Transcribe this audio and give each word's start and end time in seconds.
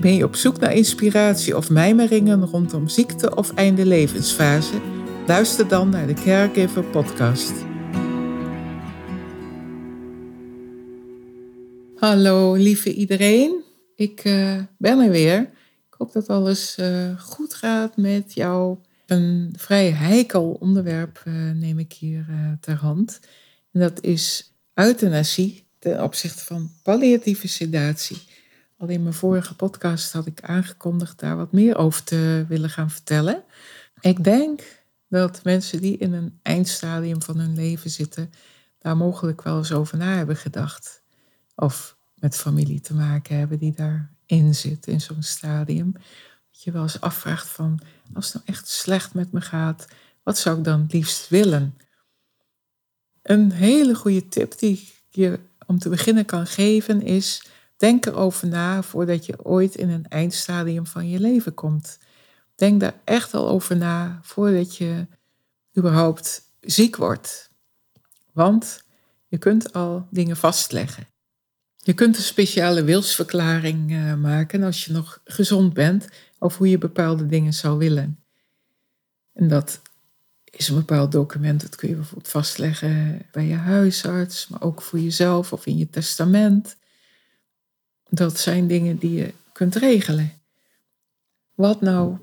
Ben 0.00 0.14
je 0.14 0.24
op 0.24 0.34
zoek 0.34 0.60
naar 0.60 0.74
inspiratie 0.74 1.56
of 1.56 1.70
mijmeringen 1.70 2.44
rondom 2.44 2.88
ziekte 2.88 3.36
of 3.36 3.54
einde 3.54 3.86
levensfase? 3.86 4.80
Luister 5.26 5.68
dan 5.68 5.88
naar 5.88 6.06
de 6.06 6.14
Caregiver 6.14 6.84
podcast. 6.84 7.52
Hallo 11.96 12.54
lieve 12.54 12.94
iedereen, 12.94 13.62
ik 13.94 14.24
uh, 14.24 14.62
ben 14.78 14.98
er 14.98 15.10
weer. 15.10 15.40
Ik 15.88 15.94
hoop 15.98 16.12
dat 16.12 16.28
alles 16.28 16.76
uh, 16.80 17.20
goed 17.20 17.54
gaat 17.54 17.96
met 17.96 18.34
jou. 18.34 18.78
Een 19.06 19.54
vrij 19.56 19.90
heikel 19.90 20.56
onderwerp 20.60 21.22
uh, 21.28 21.50
neem 21.50 21.78
ik 21.78 21.92
hier 21.92 22.26
ter 22.60 22.76
hand. 22.76 23.20
En 23.72 23.80
dat 23.80 24.02
is 24.02 24.52
euthanasie 24.74 25.64
ten 25.78 26.02
opzichte 26.02 26.44
van 26.44 26.70
palliatieve 26.82 27.48
sedatie. 27.48 28.25
Al 28.78 28.88
in 28.88 29.02
mijn 29.02 29.14
vorige 29.14 29.54
podcast 29.54 30.12
had 30.12 30.26
ik 30.26 30.42
aangekondigd 30.42 31.18
daar 31.18 31.36
wat 31.36 31.52
meer 31.52 31.76
over 31.76 32.04
te 32.04 32.44
willen 32.48 32.70
gaan 32.70 32.90
vertellen. 32.90 33.44
Ik 34.00 34.24
denk 34.24 34.62
dat 35.08 35.44
mensen 35.44 35.80
die 35.80 35.96
in 35.96 36.12
een 36.12 36.38
eindstadium 36.42 37.22
van 37.22 37.38
hun 37.38 37.54
leven 37.54 37.90
zitten, 37.90 38.32
daar 38.78 38.96
mogelijk 38.96 39.42
wel 39.42 39.58
eens 39.58 39.72
over 39.72 39.98
na 39.98 40.16
hebben 40.16 40.36
gedacht. 40.36 41.02
Of 41.54 41.96
met 42.14 42.36
familie 42.36 42.80
te 42.80 42.94
maken 42.94 43.36
hebben 43.38 43.58
die 43.58 43.72
daarin 43.72 44.54
zit, 44.54 44.86
in 44.86 45.00
zo'n 45.00 45.22
stadium. 45.22 45.92
Dat 45.92 46.62
je 46.62 46.72
wel 46.72 46.82
eens 46.82 47.00
afvraagt 47.00 47.48
van, 47.48 47.80
als 48.14 48.32
het 48.32 48.34
nou 48.34 48.46
echt 48.46 48.68
slecht 48.68 49.14
met 49.14 49.32
me 49.32 49.40
gaat, 49.40 49.86
wat 50.22 50.38
zou 50.38 50.58
ik 50.58 50.64
dan 50.64 50.86
liefst 50.88 51.28
willen? 51.28 51.78
Een 53.22 53.52
hele 53.52 53.94
goede 53.94 54.28
tip 54.28 54.58
die 54.58 54.72
ik 54.72 55.02
je 55.08 55.38
om 55.66 55.78
te 55.78 55.88
beginnen 55.88 56.24
kan 56.24 56.46
geven 56.46 57.02
is 57.02 57.42
Denk 57.76 58.06
erover 58.06 58.48
na 58.48 58.82
voordat 58.82 59.26
je 59.26 59.44
ooit 59.44 59.74
in 59.74 59.90
een 59.90 60.08
eindstadium 60.08 60.86
van 60.86 61.08
je 61.08 61.20
leven 61.20 61.54
komt. 61.54 61.98
Denk 62.54 62.80
daar 62.80 63.00
echt 63.04 63.34
al 63.34 63.48
over 63.48 63.76
na 63.76 64.18
voordat 64.22 64.76
je 64.76 65.06
überhaupt 65.78 66.42
ziek 66.60 66.96
wordt. 66.96 67.50
Want 68.32 68.82
je 69.26 69.38
kunt 69.38 69.72
al 69.72 70.06
dingen 70.10 70.36
vastleggen. 70.36 71.06
Je 71.76 71.92
kunt 71.92 72.16
een 72.16 72.22
speciale 72.22 72.84
wilsverklaring 72.84 73.90
uh, 73.90 74.14
maken 74.14 74.62
als 74.62 74.84
je 74.84 74.92
nog 74.92 75.20
gezond 75.24 75.72
bent 75.72 76.08
over 76.38 76.58
hoe 76.58 76.68
je 76.68 76.78
bepaalde 76.78 77.26
dingen 77.26 77.54
zou 77.54 77.78
willen. 77.78 78.24
En 79.32 79.48
dat 79.48 79.80
is 80.44 80.68
een 80.68 80.76
bepaald 80.76 81.12
document, 81.12 81.60
dat 81.60 81.76
kun 81.76 81.88
je 81.88 81.94
bijvoorbeeld 81.94 82.28
vastleggen 82.28 83.22
bij 83.32 83.46
je 83.46 83.54
huisarts, 83.54 84.48
maar 84.48 84.62
ook 84.62 84.82
voor 84.82 84.98
jezelf 84.98 85.52
of 85.52 85.66
in 85.66 85.76
je 85.76 85.90
testament. 85.90 86.76
Dat 88.08 88.38
zijn 88.38 88.66
dingen 88.66 88.98
die 88.98 89.14
je 89.14 89.34
kunt 89.52 89.74
regelen. 89.74 90.32
Wat 91.54 91.80
nou 91.80 92.18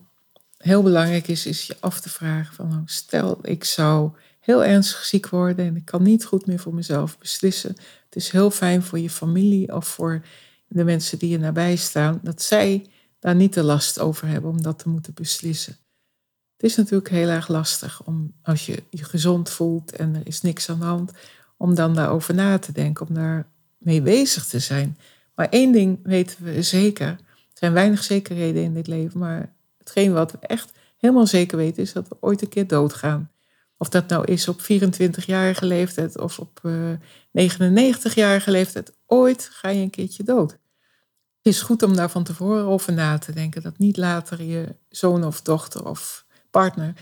heel 0.57 0.83
belangrijk 0.83 1.27
is, 1.27 1.45
is 1.45 1.67
je 1.67 1.75
af 1.79 1.99
te 1.99 2.09
vragen 2.09 2.55
van 2.55 2.67
nou, 2.67 2.81
stel 2.85 3.39
ik 3.41 3.63
zou 3.63 4.11
heel 4.39 4.63
ernstig 4.63 5.03
ziek 5.03 5.29
worden 5.29 5.65
en 5.65 5.75
ik 5.75 5.85
kan 5.85 6.03
niet 6.03 6.25
goed 6.25 6.45
meer 6.45 6.59
voor 6.59 6.73
mezelf 6.73 7.17
beslissen. 7.17 7.75
Het 8.05 8.15
is 8.15 8.29
heel 8.29 8.51
fijn 8.51 8.83
voor 8.83 8.99
je 8.99 9.09
familie 9.09 9.75
of 9.75 9.87
voor 9.87 10.25
de 10.67 10.83
mensen 10.83 11.19
die 11.19 11.29
je 11.29 11.37
nabij 11.37 11.75
staan, 11.75 12.19
dat 12.23 12.41
zij 12.41 12.85
daar 13.19 13.35
niet 13.35 13.53
de 13.53 13.63
last 13.63 13.99
over 13.99 14.27
hebben 14.27 14.49
om 14.49 14.61
dat 14.61 14.79
te 14.79 14.89
moeten 14.89 15.13
beslissen. 15.13 15.77
Het 16.57 16.71
is 16.71 16.75
natuurlijk 16.75 17.09
heel 17.09 17.29
erg 17.29 17.47
lastig 17.47 18.03
om 18.03 18.33
als 18.41 18.65
je 18.65 18.83
je 18.89 19.03
gezond 19.03 19.49
voelt 19.49 19.95
en 19.95 20.15
er 20.15 20.27
is 20.27 20.41
niks 20.41 20.69
aan 20.69 20.79
de 20.79 20.85
hand, 20.85 21.11
om 21.57 21.75
dan 21.75 21.95
daarover 21.95 22.33
na 22.33 22.59
te 22.59 22.71
denken, 22.71 23.07
om 23.07 23.13
daar 23.13 23.47
mee 23.77 24.01
bezig 24.01 24.45
te 24.45 24.59
zijn. 24.59 24.97
Maar 25.35 25.49
één 25.49 25.71
ding 25.71 25.99
weten 26.03 26.43
we 26.43 26.61
zeker. 26.61 27.07
Er 27.07 27.19
zijn 27.53 27.73
weinig 27.73 28.03
zekerheden 28.03 28.63
in 28.63 28.73
dit 28.73 28.87
leven, 28.87 29.19
maar 29.19 29.53
hetgeen 29.77 30.13
wat 30.13 30.31
we 30.31 30.37
echt 30.41 30.71
helemaal 30.97 31.27
zeker 31.27 31.57
weten 31.57 31.83
is 31.83 31.93
dat 31.93 32.07
we 32.07 32.17
ooit 32.19 32.41
een 32.41 32.49
keer 32.49 32.67
doodgaan. 32.67 33.31
Of 33.77 33.89
dat 33.89 34.07
nou 34.07 34.25
is 34.25 34.47
op 34.47 34.61
24-jarige 34.61 35.65
leeftijd 35.65 36.19
of 36.19 36.39
op 36.39 36.59
uh, 36.63 36.91
eh, 36.91 36.99
99-jarige 37.31 38.51
leeftijd, 38.51 38.93
ooit 39.05 39.49
ga 39.51 39.69
je 39.69 39.81
een 39.81 39.89
keertje 39.89 40.23
dood. 40.23 40.51
Het 40.51 41.53
is 41.53 41.61
goed 41.61 41.83
om 41.83 41.95
daar 41.95 42.09
van 42.09 42.23
tevoren 42.23 42.65
over 42.65 42.93
na 42.93 43.17
te 43.17 43.33
denken. 43.33 43.61
Dat 43.61 43.77
niet 43.77 43.97
later 43.97 44.43
je 44.43 44.75
zoon 44.89 45.23
of 45.23 45.41
dochter 45.41 45.85
of 45.85 46.25
partner 46.51 46.93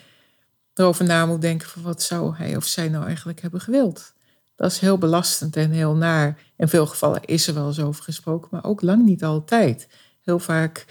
erover 0.74 1.06
na 1.06 1.26
moet 1.26 1.42
denken 1.42 1.70
van 1.70 1.82
wat 1.82 2.02
zou 2.02 2.36
hij 2.36 2.56
of 2.56 2.66
zij 2.66 2.90
nou 2.90 3.06
eigenlijk 3.06 3.42
hebben 3.42 3.62
gewild. 3.62 4.14
Dat 4.62 4.72
is 4.72 4.80
heel 4.80 4.98
belastend 4.98 5.56
en 5.56 5.72
heel 5.72 5.96
naar. 5.96 6.40
In 6.58 6.68
veel 6.68 6.86
gevallen 6.86 7.24
is 7.26 7.48
er 7.48 7.54
wel 7.54 7.68
eens 7.68 7.80
over 7.80 8.04
gesproken, 8.04 8.48
maar 8.52 8.64
ook 8.64 8.82
lang 8.82 9.06
niet 9.06 9.24
altijd. 9.24 9.88
Heel 10.22 10.40
vaak 10.40 10.86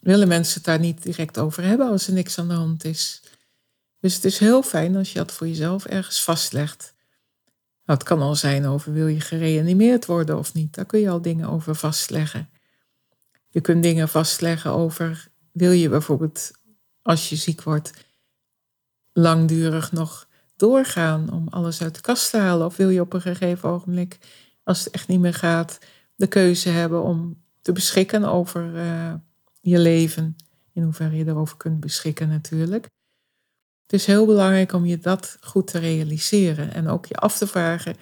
willen 0.00 0.28
mensen 0.28 0.54
het 0.54 0.64
daar 0.64 0.78
niet 0.78 1.02
direct 1.02 1.38
over 1.38 1.62
hebben 1.62 1.88
als 1.88 2.06
er 2.06 2.12
niks 2.12 2.38
aan 2.38 2.48
de 2.48 2.54
hand 2.54 2.84
is. 2.84 3.22
Dus 4.00 4.14
het 4.14 4.24
is 4.24 4.38
heel 4.38 4.62
fijn 4.62 4.96
als 4.96 5.12
je 5.12 5.18
dat 5.18 5.32
voor 5.32 5.48
jezelf 5.48 5.84
ergens 5.84 6.24
vastlegt. 6.24 6.94
Nou, 7.84 7.98
het 7.98 8.08
kan 8.08 8.22
al 8.22 8.34
zijn 8.34 8.66
over 8.66 8.92
wil 8.92 9.06
je 9.06 9.20
gereanimeerd 9.20 10.06
worden 10.06 10.38
of 10.38 10.54
niet. 10.54 10.74
Daar 10.74 10.84
kun 10.84 11.00
je 11.00 11.10
al 11.10 11.22
dingen 11.22 11.48
over 11.48 11.74
vastleggen. 11.74 12.48
Je 13.48 13.60
kunt 13.60 13.82
dingen 13.82 14.08
vastleggen 14.08 14.70
over 14.70 15.28
wil 15.52 15.70
je 15.70 15.88
bijvoorbeeld 15.88 16.50
als 17.02 17.28
je 17.28 17.36
ziek 17.36 17.62
wordt 17.62 17.90
langdurig 19.12 19.92
nog 19.92 20.26
doorgaan 20.56 21.32
om 21.32 21.48
alles 21.48 21.82
uit 21.82 21.94
de 21.94 22.00
kast 22.00 22.30
te 22.30 22.36
halen? 22.36 22.66
Of 22.66 22.76
wil 22.76 22.88
je 22.88 23.00
op 23.00 23.12
een 23.12 23.20
gegeven 23.20 23.68
ogenblik, 23.68 24.18
als 24.62 24.84
het 24.84 24.92
echt 24.92 25.08
niet 25.08 25.20
meer 25.20 25.34
gaat, 25.34 25.78
de 26.16 26.26
keuze 26.26 26.68
hebben 26.68 27.02
om 27.02 27.42
te 27.62 27.72
beschikken 27.72 28.24
over 28.24 28.74
uh, 28.74 29.14
je 29.60 29.78
leven? 29.78 30.36
In 30.72 30.82
hoeverre 30.82 31.16
je 31.16 31.26
erover 31.26 31.56
kunt 31.56 31.80
beschikken 31.80 32.28
natuurlijk. 32.28 32.88
Het 33.82 33.92
is 33.92 34.06
heel 34.06 34.26
belangrijk 34.26 34.72
om 34.72 34.84
je 34.84 34.98
dat 34.98 35.36
goed 35.40 35.66
te 35.66 35.78
realiseren 35.78 36.72
en 36.72 36.88
ook 36.88 37.06
je 37.06 37.14
af 37.14 37.38
te 37.38 37.46
vragen. 37.46 37.96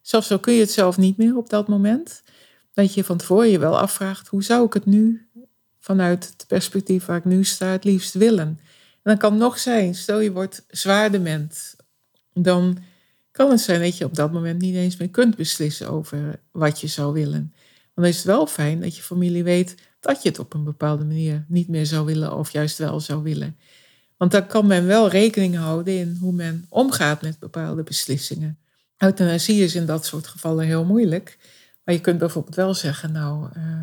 Zelfs 0.00 0.26
zo 0.26 0.38
kun 0.38 0.54
je 0.54 0.60
het 0.60 0.70
zelf 0.70 0.96
niet 0.96 1.16
meer 1.16 1.36
op 1.36 1.50
dat 1.50 1.68
moment. 1.68 2.22
Dat 2.72 2.94
je 2.94 3.04
van 3.04 3.16
tevoren 3.16 3.48
je 3.48 3.58
wel 3.58 3.78
afvraagt, 3.78 4.28
hoe 4.28 4.42
zou 4.42 4.66
ik 4.66 4.72
het 4.72 4.86
nu 4.86 5.28
vanuit 5.80 6.26
het 6.26 6.44
perspectief 6.46 7.04
waar 7.04 7.16
ik 7.16 7.24
nu 7.24 7.44
sta 7.44 7.66
het 7.66 7.84
liefst 7.84 8.14
willen? 8.14 8.46
En 8.46 8.58
dan 9.02 9.18
kan 9.18 9.36
nog 9.36 9.58
zijn, 9.58 9.94
stel 9.94 10.20
je 10.20 10.32
wordt 10.32 10.64
zwaar 10.68 11.10
dement 11.10 11.76
dan 12.34 12.78
kan 13.30 13.50
het 13.50 13.60
zijn 13.60 13.80
dat 13.80 13.98
je 13.98 14.04
op 14.04 14.14
dat 14.14 14.32
moment 14.32 14.60
niet 14.60 14.74
eens 14.74 14.96
meer 14.96 15.10
kunt 15.10 15.36
beslissen 15.36 15.90
over 15.90 16.40
wat 16.50 16.80
je 16.80 16.86
zou 16.86 17.12
willen. 17.12 17.54
Dan 17.94 18.04
is 18.04 18.16
het 18.16 18.24
wel 18.24 18.46
fijn 18.46 18.80
dat 18.80 18.96
je 18.96 19.02
familie 19.02 19.44
weet 19.44 19.74
dat 20.00 20.22
je 20.22 20.28
het 20.28 20.38
op 20.38 20.54
een 20.54 20.64
bepaalde 20.64 21.04
manier 21.04 21.44
niet 21.48 21.68
meer 21.68 21.86
zou 21.86 22.06
willen 22.06 22.36
of 22.36 22.50
juist 22.50 22.78
wel 22.78 23.00
zou 23.00 23.22
willen. 23.22 23.56
Want 24.16 24.30
dan 24.30 24.46
kan 24.46 24.66
men 24.66 24.86
wel 24.86 25.08
rekening 25.08 25.56
houden 25.56 25.98
in 25.98 26.16
hoe 26.20 26.32
men 26.32 26.66
omgaat 26.68 27.22
met 27.22 27.38
bepaalde 27.38 27.82
beslissingen. 27.82 28.58
Euthanasie 28.98 29.62
is 29.62 29.74
in 29.74 29.86
dat 29.86 30.06
soort 30.06 30.26
gevallen 30.26 30.66
heel 30.66 30.84
moeilijk. 30.84 31.38
Maar 31.84 31.94
je 31.94 32.00
kunt 32.00 32.18
bijvoorbeeld 32.18 32.54
wel 32.54 32.74
zeggen, 32.74 33.12
nou, 33.12 33.48
uh, 33.56 33.82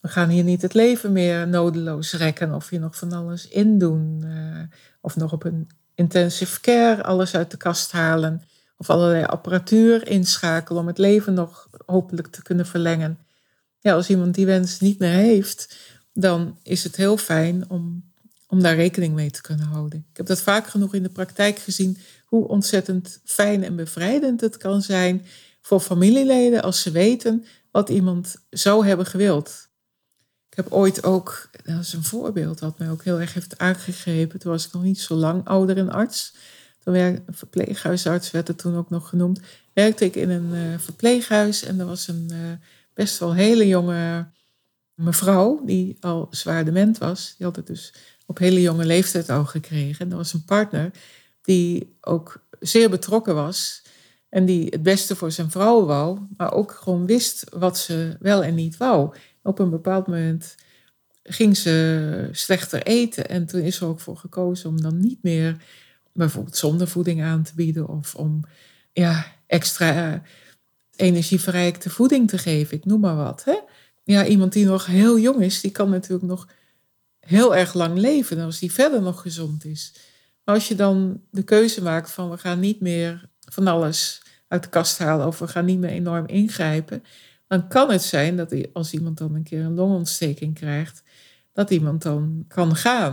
we 0.00 0.08
gaan 0.08 0.28
hier 0.28 0.44
niet 0.44 0.62
het 0.62 0.74
leven 0.74 1.12
meer 1.12 1.48
nodeloos 1.48 2.12
rekken 2.12 2.54
of 2.54 2.68
hier 2.68 2.80
nog 2.80 2.96
van 2.96 3.12
alles 3.12 3.48
in 3.48 3.78
doen. 3.78 4.22
Uh, 4.24 4.62
of 5.00 5.16
nog 5.16 5.32
op 5.32 5.44
een 5.44 5.68
intensive 6.00 6.60
care, 6.60 7.02
alles 7.02 7.34
uit 7.34 7.50
de 7.50 7.56
kast 7.56 7.92
halen. 7.92 8.42
Of 8.76 8.90
allerlei 8.90 9.24
apparatuur 9.24 10.08
inschakelen 10.08 10.80
om 10.80 10.86
het 10.86 10.98
leven 10.98 11.34
nog 11.34 11.68
hopelijk 11.86 12.26
te 12.28 12.42
kunnen 12.42 12.66
verlengen. 12.66 13.18
Ja, 13.80 13.94
als 13.94 14.10
iemand 14.10 14.34
die 14.34 14.46
wens 14.46 14.80
niet 14.80 14.98
meer 14.98 15.10
heeft, 15.10 15.76
dan 16.12 16.58
is 16.62 16.84
het 16.84 16.96
heel 16.96 17.16
fijn 17.16 17.70
om, 17.70 18.12
om 18.46 18.62
daar 18.62 18.74
rekening 18.74 19.14
mee 19.14 19.30
te 19.30 19.40
kunnen 19.42 19.66
houden. 19.66 20.06
Ik 20.10 20.16
heb 20.16 20.26
dat 20.26 20.40
vaak 20.40 20.66
genoeg 20.66 20.94
in 20.94 21.02
de 21.02 21.08
praktijk 21.08 21.58
gezien, 21.58 21.98
hoe 22.24 22.48
ontzettend 22.48 23.20
fijn 23.24 23.64
en 23.64 23.76
bevrijdend 23.76 24.40
het 24.40 24.56
kan 24.56 24.82
zijn 24.82 25.26
voor 25.60 25.80
familieleden 25.80 26.62
als 26.62 26.82
ze 26.82 26.90
weten 26.90 27.44
wat 27.70 27.88
iemand 27.88 28.36
zou 28.50 28.86
hebben 28.86 29.06
gewild. 29.06 29.68
Ik 30.50 30.56
heb 30.56 30.72
ooit 30.72 31.04
ook, 31.04 31.50
dat 31.64 31.80
is 31.80 31.92
een 31.92 32.04
voorbeeld 32.04 32.60
wat 32.60 32.78
mij 32.78 32.90
ook 32.90 33.04
heel 33.04 33.20
erg 33.20 33.34
heeft 33.34 33.58
aangegrepen. 33.58 34.38
Toen 34.38 34.52
was 34.52 34.66
ik 34.66 34.72
nog 34.72 34.82
niet 34.82 35.00
zo 35.00 35.14
lang 35.14 35.46
ouder 35.46 35.76
en 35.76 35.90
arts. 35.90 36.34
Toen 36.78 36.92
werkte 36.92 37.22
een 37.26 37.34
verpleeghuisarts, 37.34 38.30
werd 38.30 38.48
het 38.48 38.58
toen 38.58 38.76
ook 38.76 38.90
nog 38.90 39.08
genoemd. 39.08 39.40
Werkte 39.72 40.04
ik 40.04 40.16
in 40.16 40.30
een 40.30 40.54
uh, 40.54 40.78
verpleeghuis 40.78 41.62
en 41.62 41.80
er 41.80 41.86
was 41.86 42.08
een 42.08 42.28
uh, 42.32 42.38
best 42.94 43.18
wel 43.18 43.34
hele 43.34 43.66
jonge 43.66 44.26
mevrouw, 44.94 45.62
die 45.64 45.96
al 46.00 46.26
zwaar 46.30 46.64
dement 46.64 46.98
was, 46.98 47.34
die 47.36 47.46
had 47.46 47.56
het 47.56 47.66
dus 47.66 47.92
op 48.26 48.38
hele 48.38 48.60
jonge 48.60 48.84
leeftijd 48.84 49.30
al 49.30 49.44
gekregen. 49.44 50.04
En 50.04 50.10
er 50.10 50.16
was 50.16 50.32
een 50.32 50.44
partner 50.44 50.90
die 51.42 51.96
ook 52.00 52.44
zeer 52.60 52.90
betrokken 52.90 53.34
was 53.34 53.82
en 54.28 54.44
die 54.44 54.66
het 54.70 54.82
beste 54.82 55.16
voor 55.16 55.32
zijn 55.32 55.50
vrouw 55.50 55.84
wou, 55.84 56.18
maar 56.36 56.52
ook 56.52 56.72
gewoon 56.72 57.06
wist 57.06 57.44
wat 57.52 57.78
ze 57.78 58.16
wel 58.20 58.42
en 58.42 58.54
niet 58.54 58.76
wou. 58.76 59.14
Op 59.42 59.58
een 59.58 59.70
bepaald 59.70 60.06
moment 60.06 60.54
ging 61.22 61.56
ze 61.56 62.28
slechter 62.32 62.82
eten 62.82 63.28
en 63.28 63.46
toen 63.46 63.60
is 63.60 63.80
er 63.80 63.86
ook 63.86 64.00
voor 64.00 64.16
gekozen 64.16 64.68
om 64.68 64.80
dan 64.80 65.00
niet 65.00 65.22
meer 65.22 65.56
bijvoorbeeld 66.12 66.56
zondevoeding 66.56 67.22
aan 67.22 67.42
te 67.42 67.54
bieden 67.54 67.88
of 67.88 68.14
om 68.14 68.44
ja, 68.92 69.26
extra 69.46 70.22
energieverrijkte 70.96 71.90
voeding 71.90 72.28
te 72.28 72.38
geven, 72.38 72.76
ik 72.76 72.84
noem 72.84 73.00
maar 73.00 73.16
wat. 73.16 73.44
Hè? 73.44 73.58
Ja, 74.04 74.26
iemand 74.26 74.52
die 74.52 74.66
nog 74.66 74.86
heel 74.86 75.18
jong 75.18 75.42
is, 75.42 75.60
die 75.60 75.70
kan 75.70 75.90
natuurlijk 75.90 76.28
nog 76.28 76.48
heel 77.20 77.56
erg 77.56 77.74
lang 77.74 77.98
leven 77.98 78.38
als 78.38 78.58
die 78.58 78.72
verder 78.72 79.02
nog 79.02 79.20
gezond 79.20 79.64
is. 79.64 79.94
Maar 80.44 80.54
als 80.54 80.68
je 80.68 80.74
dan 80.74 81.22
de 81.30 81.42
keuze 81.42 81.82
maakt 81.82 82.10
van 82.10 82.30
we 82.30 82.38
gaan 82.38 82.60
niet 82.60 82.80
meer 82.80 83.28
van 83.40 83.66
alles 83.66 84.22
uit 84.48 84.62
de 84.62 84.68
kast 84.68 84.98
halen 84.98 85.26
of 85.26 85.38
we 85.38 85.48
gaan 85.48 85.64
niet 85.64 85.78
meer 85.78 85.90
enorm 85.90 86.26
ingrijpen, 86.26 87.04
dan 87.50 87.68
kan 87.68 87.90
het 87.90 88.02
zijn 88.02 88.36
dat 88.36 88.72
als 88.72 88.92
iemand 88.92 89.18
dan 89.18 89.34
een 89.34 89.42
keer 89.42 89.64
een 89.64 89.74
longontsteking 89.74 90.54
krijgt, 90.54 91.02
dat 91.52 91.70
iemand 91.70 92.02
dan 92.02 92.44
kan 92.48 92.76
gaan. 92.76 93.12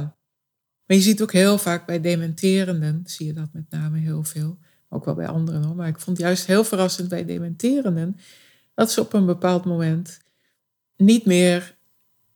Maar 0.85 0.97
je 0.97 1.03
ziet 1.03 1.21
ook 1.21 1.31
heel 1.31 1.57
vaak 1.57 1.85
bij 1.85 2.01
dementerenden, 2.01 3.01
zie 3.05 3.25
je 3.25 3.33
dat 3.33 3.49
met 3.51 3.69
name 3.69 3.97
heel 3.97 4.23
veel, 4.23 4.57
ook 4.89 5.05
wel 5.05 5.15
bij 5.15 5.27
anderen 5.27 5.63
hoor, 5.63 5.75
maar 5.75 5.87
ik 5.87 5.99
vond 5.99 6.17
juist 6.17 6.45
heel 6.45 6.63
verrassend 6.63 7.09
bij 7.09 7.25
dementerenden, 7.25 8.17
dat 8.73 8.91
ze 8.91 9.01
op 9.01 9.13
een 9.13 9.25
bepaald 9.25 9.65
moment 9.65 10.19
niet 10.97 11.25
meer 11.25 11.77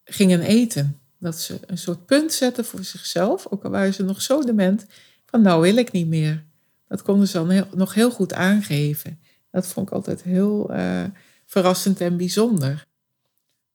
gingen 0.03 0.41
eten. 0.41 0.99
Dat 1.17 1.39
ze 1.39 1.59
een 1.65 1.77
soort 1.77 2.05
punt 2.05 2.33
zetten 2.33 2.65
voor 2.65 2.83
zichzelf, 2.83 3.47
ook 3.49 3.63
al 3.63 3.71
waren 3.71 3.93
ze 3.93 4.03
nog 4.03 4.21
zo 4.21 4.43
dement, 4.43 4.85
van 5.25 5.41
nou 5.41 5.61
wil 5.61 5.75
ik 5.75 5.91
niet 5.91 6.07
meer. 6.07 6.43
Dat 6.87 7.01
konden 7.01 7.27
ze 7.27 7.45
dan 7.45 7.67
nog 7.73 7.93
heel 7.93 8.11
goed 8.11 8.33
aangeven. 8.33 9.19
Dat 9.51 9.67
vond 9.67 9.87
ik 9.87 9.93
altijd 9.93 10.23
heel 10.23 10.71
uh, 10.71 11.03
verrassend 11.51 12.01
en 12.01 12.17
bijzonder. 12.17 12.87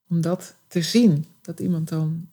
Om 0.09 0.21
dat 0.21 0.57
te 0.69 0.83
zien, 0.83 1.27
dat 1.41 1.61
iemand 1.61 1.89
dan 1.89 2.29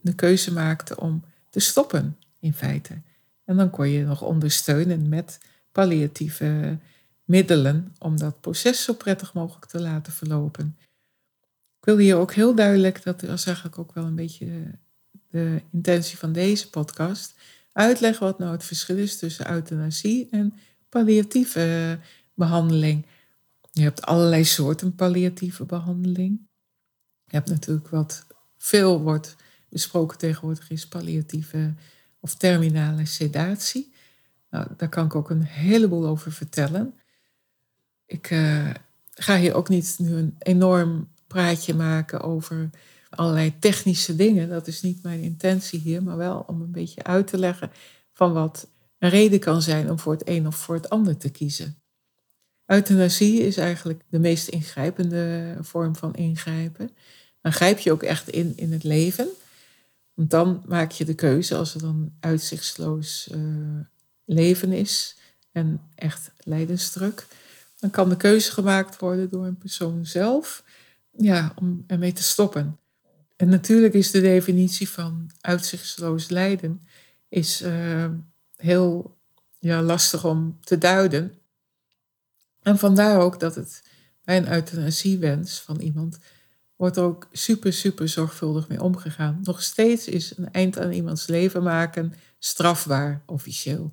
de 0.00 0.14
keuze 0.14 0.52
maakte 0.52 1.00
om 1.00 1.24
te 1.50 1.60
stoppen, 1.60 2.16
in 2.40 2.54
feite. 2.54 3.00
En 3.44 3.56
dan 3.56 3.70
kon 3.70 3.88
je 3.88 4.04
nog 4.04 4.22
ondersteunen 4.22 5.08
met 5.08 5.38
palliatieve 5.72 6.78
middelen 7.24 7.94
om 7.98 8.18
dat 8.18 8.40
proces 8.40 8.82
zo 8.82 8.94
prettig 8.94 9.34
mogelijk 9.34 9.66
te 9.66 9.80
laten 9.80 10.12
verlopen. 10.12 10.76
Ik 11.78 11.84
wil 11.84 11.96
hier 11.96 12.16
ook 12.16 12.32
heel 12.32 12.54
duidelijk, 12.54 13.02
dat 13.02 13.22
is 13.22 13.46
eigenlijk 13.46 13.78
ook 13.78 13.94
wel 13.94 14.04
een 14.04 14.14
beetje 14.14 14.70
de 15.30 15.62
intentie 15.70 16.18
van 16.18 16.32
deze 16.32 16.70
podcast, 16.70 17.34
uitleggen 17.72 18.26
wat 18.26 18.38
nou 18.38 18.52
het 18.52 18.64
verschil 18.64 18.96
is 18.96 19.18
tussen 19.18 19.50
euthanasie 19.50 20.28
en 20.30 20.54
palliatieve 20.88 21.98
behandeling. 22.34 23.06
Je 23.78 23.84
hebt 23.84 24.02
allerlei 24.02 24.44
soorten 24.44 24.94
palliatieve 24.94 25.64
behandeling. 25.64 26.48
Je 27.24 27.36
hebt 27.36 27.48
natuurlijk 27.48 27.88
wat 27.88 28.26
veel 28.56 29.00
wordt 29.00 29.36
besproken 29.68 30.18
tegenwoordig 30.18 30.70
is 30.70 30.88
palliatieve 30.88 31.74
of 32.20 32.34
terminale 32.34 33.06
sedatie. 33.06 33.92
Nou, 34.50 34.66
daar 34.76 34.88
kan 34.88 35.04
ik 35.04 35.14
ook 35.14 35.30
een 35.30 35.42
heleboel 35.42 36.06
over 36.06 36.32
vertellen. 36.32 36.94
Ik 38.06 38.30
uh, 38.30 38.70
ga 39.14 39.36
hier 39.36 39.54
ook 39.54 39.68
niet 39.68 39.96
nu 39.98 40.16
een 40.16 40.34
enorm 40.38 41.08
praatje 41.26 41.74
maken 41.74 42.20
over 42.20 42.70
allerlei 43.10 43.58
technische 43.58 44.16
dingen. 44.16 44.48
Dat 44.48 44.66
is 44.66 44.82
niet 44.82 45.02
mijn 45.02 45.20
intentie 45.20 45.80
hier, 45.80 46.02
maar 46.02 46.16
wel 46.16 46.44
om 46.46 46.60
een 46.60 46.72
beetje 46.72 47.02
uit 47.02 47.26
te 47.26 47.38
leggen 47.38 47.70
van 48.12 48.32
wat 48.32 48.68
een 48.98 49.10
reden 49.10 49.40
kan 49.40 49.62
zijn 49.62 49.90
om 49.90 49.98
voor 49.98 50.12
het 50.12 50.28
een 50.28 50.46
of 50.46 50.56
voor 50.56 50.74
het 50.74 50.90
ander 50.90 51.16
te 51.16 51.30
kiezen. 51.30 51.82
Euthanasie 52.68 53.40
is 53.40 53.56
eigenlijk 53.56 54.02
de 54.08 54.18
meest 54.18 54.48
ingrijpende 54.48 55.56
vorm 55.60 55.96
van 55.96 56.14
ingrijpen. 56.14 56.90
Dan 57.40 57.52
grijp 57.52 57.78
je 57.78 57.92
ook 57.92 58.02
echt 58.02 58.28
in 58.28 58.52
in 58.56 58.72
het 58.72 58.84
leven. 58.84 59.28
Want 60.14 60.30
dan 60.30 60.62
maak 60.66 60.90
je 60.90 61.04
de 61.04 61.14
keuze 61.14 61.56
als 61.56 61.74
er 61.74 61.80
dan 61.80 62.12
uitzichtsloos 62.20 63.28
uh, 63.32 63.80
leven 64.24 64.72
is 64.72 65.16
en 65.52 65.80
echt 65.94 66.30
lijdensdruk. 66.38 67.26
Dan 67.78 67.90
kan 67.90 68.08
de 68.08 68.16
keuze 68.16 68.52
gemaakt 68.52 68.98
worden 68.98 69.28
door 69.30 69.46
een 69.46 69.58
persoon 69.58 70.06
zelf 70.06 70.64
ja, 71.16 71.52
om 71.56 71.84
ermee 71.86 72.12
te 72.12 72.22
stoppen. 72.22 72.78
En 73.36 73.48
natuurlijk 73.48 73.94
is 73.94 74.10
de 74.10 74.20
definitie 74.20 74.88
van 74.88 75.30
uitzichtsloos 75.40 76.28
lijden 76.28 76.86
is, 77.28 77.62
uh, 77.62 78.10
heel 78.56 79.16
ja, 79.58 79.82
lastig 79.82 80.24
om 80.24 80.58
te 80.60 80.78
duiden. 80.78 81.34
En 82.62 82.78
vandaar 82.78 83.20
ook 83.20 83.40
dat 83.40 83.54
het 83.54 83.82
bij 84.24 84.36
een 84.36 84.52
euthanasiewens 84.52 85.60
van 85.60 85.80
iemand 85.80 86.18
wordt 86.76 86.96
er 86.96 87.02
ook 87.02 87.28
super, 87.32 87.72
super 87.72 88.08
zorgvuldig 88.08 88.68
mee 88.68 88.82
omgegaan. 88.82 89.38
Nog 89.42 89.62
steeds 89.62 90.08
is 90.08 90.36
een 90.36 90.52
eind 90.52 90.78
aan 90.78 90.92
iemands 90.92 91.26
leven 91.26 91.62
maken 91.62 92.14
strafbaar 92.38 93.22
officieel. 93.26 93.92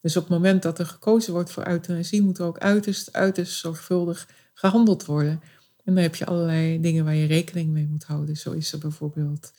Dus 0.00 0.16
op 0.16 0.22
het 0.22 0.32
moment 0.32 0.62
dat 0.62 0.78
er 0.78 0.86
gekozen 0.86 1.32
wordt 1.32 1.50
voor 1.50 1.66
euthanasie, 1.66 2.22
moet 2.22 2.38
er 2.38 2.44
ook 2.44 2.58
uiterst, 2.58 3.12
uiterst 3.12 3.58
zorgvuldig 3.58 4.28
gehandeld 4.54 5.04
worden. 5.04 5.40
En 5.84 5.94
dan 5.94 6.02
heb 6.02 6.14
je 6.14 6.26
allerlei 6.26 6.80
dingen 6.80 7.04
waar 7.04 7.14
je 7.14 7.26
rekening 7.26 7.70
mee 7.70 7.86
moet 7.86 8.04
houden. 8.04 8.36
Zo 8.36 8.52
is 8.52 8.72
er 8.72 8.78
bijvoorbeeld, 8.78 9.52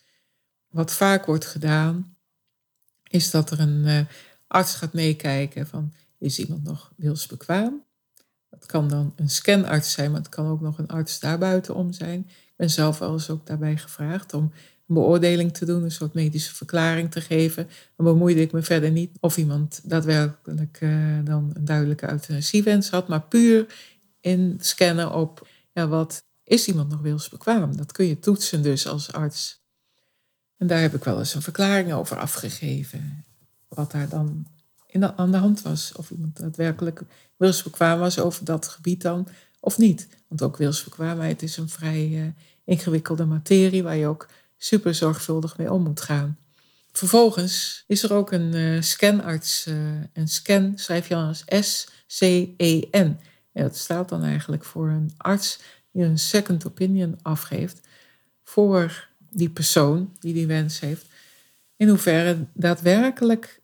wat 0.68 0.92
vaak 0.92 1.26
wordt 1.26 1.46
gedaan, 1.46 2.16
is 3.08 3.30
dat 3.30 3.50
er 3.50 3.60
een 3.60 3.86
uh, 3.86 4.00
arts 4.46 4.74
gaat 4.74 4.92
meekijken 4.92 5.66
van, 5.66 5.92
is 6.18 6.38
iemand 6.38 6.64
nog 6.64 6.92
wilsbekwaam? 6.96 7.84
Dat 8.52 8.66
kan 8.66 8.88
dan 8.88 9.12
een 9.16 9.30
scanarts 9.30 9.92
zijn, 9.92 10.10
maar 10.10 10.20
het 10.20 10.28
kan 10.28 10.46
ook 10.46 10.60
nog 10.60 10.78
een 10.78 10.88
arts 10.88 11.20
daarbuitenom 11.20 11.92
zijn. 11.92 12.18
Ik 12.28 12.54
ben 12.56 12.70
zelf 12.70 12.98
wel 12.98 13.12
eens 13.12 13.30
ook 13.30 13.46
daarbij 13.46 13.76
gevraagd 13.76 14.34
om 14.34 14.42
een 14.86 14.94
beoordeling 14.94 15.54
te 15.54 15.64
doen, 15.64 15.82
een 15.82 15.90
soort 15.90 16.14
medische 16.14 16.54
verklaring 16.54 17.10
te 17.10 17.20
geven. 17.20 17.68
Dan 17.96 18.06
bemoeide 18.06 18.40
ik 18.40 18.52
me 18.52 18.62
verder 18.62 18.90
niet 18.90 19.16
of 19.20 19.36
iemand 19.36 19.80
daadwerkelijk 19.84 20.80
uh, 20.80 21.18
dan 21.24 21.50
een 21.54 21.64
duidelijke 21.64 22.10
euthanasiewens 22.10 22.90
had, 22.90 23.08
maar 23.08 23.22
puur 23.22 23.74
in 24.20 24.56
scannen 24.60 25.12
op 25.12 25.48
ja, 25.72 25.88
wat 25.88 26.24
is 26.44 26.68
iemand 26.68 26.88
nog 26.88 27.00
wilsbekwaam? 27.00 27.76
Dat 27.76 27.92
kun 27.92 28.06
je 28.06 28.18
toetsen 28.18 28.62
dus 28.62 28.86
als 28.86 29.12
arts. 29.12 29.60
En 30.56 30.66
daar 30.66 30.80
heb 30.80 30.94
ik 30.94 31.04
wel 31.04 31.18
eens 31.18 31.34
een 31.34 31.42
verklaring 31.42 31.92
over 31.92 32.18
afgegeven. 32.18 33.24
Wat 33.68 33.90
daar 33.90 34.08
dan 34.08 34.46
in 34.92 35.18
aan 35.18 35.30
de 35.30 35.36
hand 35.36 35.62
was. 35.62 35.92
Of 35.96 36.10
iemand 36.10 36.36
daadwerkelijk 36.36 37.02
wilsbekwaam 37.36 37.98
was 37.98 38.18
over 38.18 38.44
dat 38.44 38.68
gebied 38.68 39.02
dan, 39.02 39.28
of 39.60 39.78
niet. 39.78 40.08
Want 40.28 40.42
ook 40.42 40.56
wilsbekwaamheid 40.56 41.42
is 41.42 41.56
een 41.56 41.68
vrij 41.68 42.08
uh, 42.08 42.26
ingewikkelde 42.64 43.24
materie 43.24 43.82
waar 43.82 43.96
je 43.96 44.06
ook 44.06 44.28
super 44.56 44.94
zorgvuldig 44.94 45.58
mee 45.58 45.72
om 45.72 45.82
moet 45.82 46.00
gaan. 46.00 46.36
Vervolgens 46.92 47.84
is 47.86 48.02
er 48.02 48.12
ook 48.12 48.32
een 48.32 48.54
uh, 48.54 48.82
scanarts. 48.82 49.66
Uh, 49.66 49.74
en 50.12 50.28
scan 50.28 50.72
schrijf 50.76 51.08
je 51.08 51.14
dan 51.14 51.26
als 51.26 51.44
S-C-E-N. 51.46 53.18
Ja, 53.52 53.62
dat 53.62 53.76
staat 53.76 54.08
dan 54.08 54.22
eigenlijk 54.22 54.64
voor 54.64 54.88
een 54.88 55.12
arts 55.16 55.58
die 55.92 56.04
een 56.04 56.18
second 56.18 56.66
opinion 56.66 57.18
afgeeft 57.22 57.80
voor 58.44 59.08
die 59.30 59.50
persoon 59.50 60.16
die 60.18 60.34
die 60.34 60.46
wens 60.46 60.80
heeft. 60.80 61.06
In 61.76 61.88
hoeverre 61.88 62.46
daadwerkelijk 62.52 63.61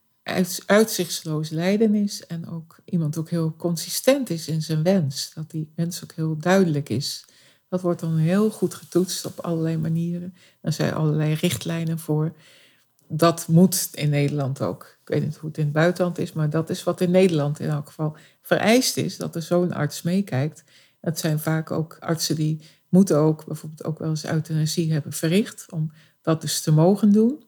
uitzichtsloos 0.66 1.48
lijden 1.48 1.94
is 1.94 2.26
en 2.26 2.48
ook 2.48 2.78
iemand 2.84 3.16
ook 3.16 3.30
heel 3.30 3.54
consistent 3.56 4.30
is 4.30 4.48
in 4.48 4.62
zijn 4.62 4.82
wens. 4.82 5.30
Dat 5.34 5.50
die 5.50 5.72
wens 5.74 6.02
ook 6.02 6.12
heel 6.12 6.36
duidelijk 6.36 6.88
is. 6.88 7.24
Dat 7.68 7.80
wordt 7.80 8.00
dan 8.00 8.16
heel 8.16 8.50
goed 8.50 8.74
getoetst 8.74 9.26
op 9.26 9.40
allerlei 9.40 9.76
manieren. 9.76 10.34
Er 10.60 10.72
zijn 10.72 10.94
allerlei 10.94 11.34
richtlijnen 11.34 11.98
voor. 11.98 12.36
Dat 13.08 13.48
moet 13.48 13.88
in 13.92 14.10
Nederland 14.10 14.60
ook. 14.60 14.98
Ik 15.02 15.08
weet 15.08 15.24
niet 15.24 15.36
hoe 15.36 15.48
het 15.48 15.58
in 15.58 15.64
het 15.64 15.72
buitenland 15.72 16.18
is, 16.18 16.32
maar 16.32 16.50
dat 16.50 16.70
is 16.70 16.84
wat 16.84 17.00
in 17.00 17.10
Nederland 17.10 17.60
in 17.60 17.68
elk 17.68 17.86
geval 17.86 18.16
vereist 18.42 18.96
is. 18.96 19.16
Dat 19.16 19.34
er 19.34 19.42
zo'n 19.42 19.72
arts 19.72 20.02
meekijkt. 20.02 20.64
Het 21.00 21.18
zijn 21.18 21.38
vaak 21.38 21.70
ook 21.70 21.96
artsen 22.00 22.36
die 22.36 22.60
moeten 22.88 23.16
ook 23.16 23.44
bijvoorbeeld 23.44 23.84
ook 23.84 23.98
wel 23.98 24.08
eens 24.08 24.26
euthanasie 24.26 24.92
hebben 24.92 25.12
verricht. 25.12 25.66
Om 25.70 25.92
dat 26.22 26.40
dus 26.40 26.60
te 26.60 26.72
mogen 26.72 27.12
doen. 27.12 27.42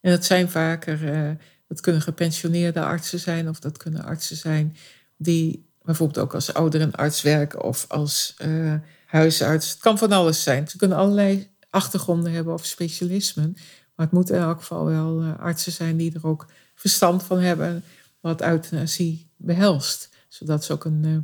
En 0.00 0.10
dat 0.10 0.24
zijn 0.24 0.50
vaker, 0.50 1.02
uh, 1.02 1.30
dat 1.70 1.80
kunnen 1.80 2.02
gepensioneerde 2.02 2.80
artsen 2.80 3.18
zijn. 3.18 3.48
Of 3.48 3.60
dat 3.60 3.76
kunnen 3.76 4.04
artsen 4.04 4.36
zijn 4.36 4.76
die 5.16 5.68
bijvoorbeeld 5.82 6.18
ook 6.18 6.34
als 6.34 6.54
ouderenarts 6.54 7.22
werken. 7.22 7.62
Of 7.62 7.84
als 7.88 8.34
uh, 8.42 8.74
huisarts. 9.06 9.70
Het 9.70 9.78
kan 9.78 9.98
van 9.98 10.12
alles 10.12 10.42
zijn. 10.42 10.68
Ze 10.68 10.76
kunnen 10.76 10.96
allerlei 10.96 11.48
achtergronden 11.70 12.32
hebben 12.32 12.52
of 12.54 12.66
specialismen. 12.66 13.52
Maar 13.94 14.06
het 14.06 14.14
moet 14.14 14.30
in 14.30 14.38
elk 14.38 14.58
geval 14.58 14.84
wel 14.84 15.22
uh, 15.22 15.38
artsen 15.38 15.72
zijn 15.72 15.96
die 15.96 16.14
er 16.14 16.26
ook 16.26 16.46
verstand 16.74 17.22
van 17.22 17.38
hebben 17.38 17.82
wat 18.20 18.42
euthanasie 18.42 19.30
behelst. 19.36 20.08
Zodat 20.28 20.64
ze 20.64 20.72
ook 20.72 20.84
een 20.84 21.04
uh, 21.04 21.16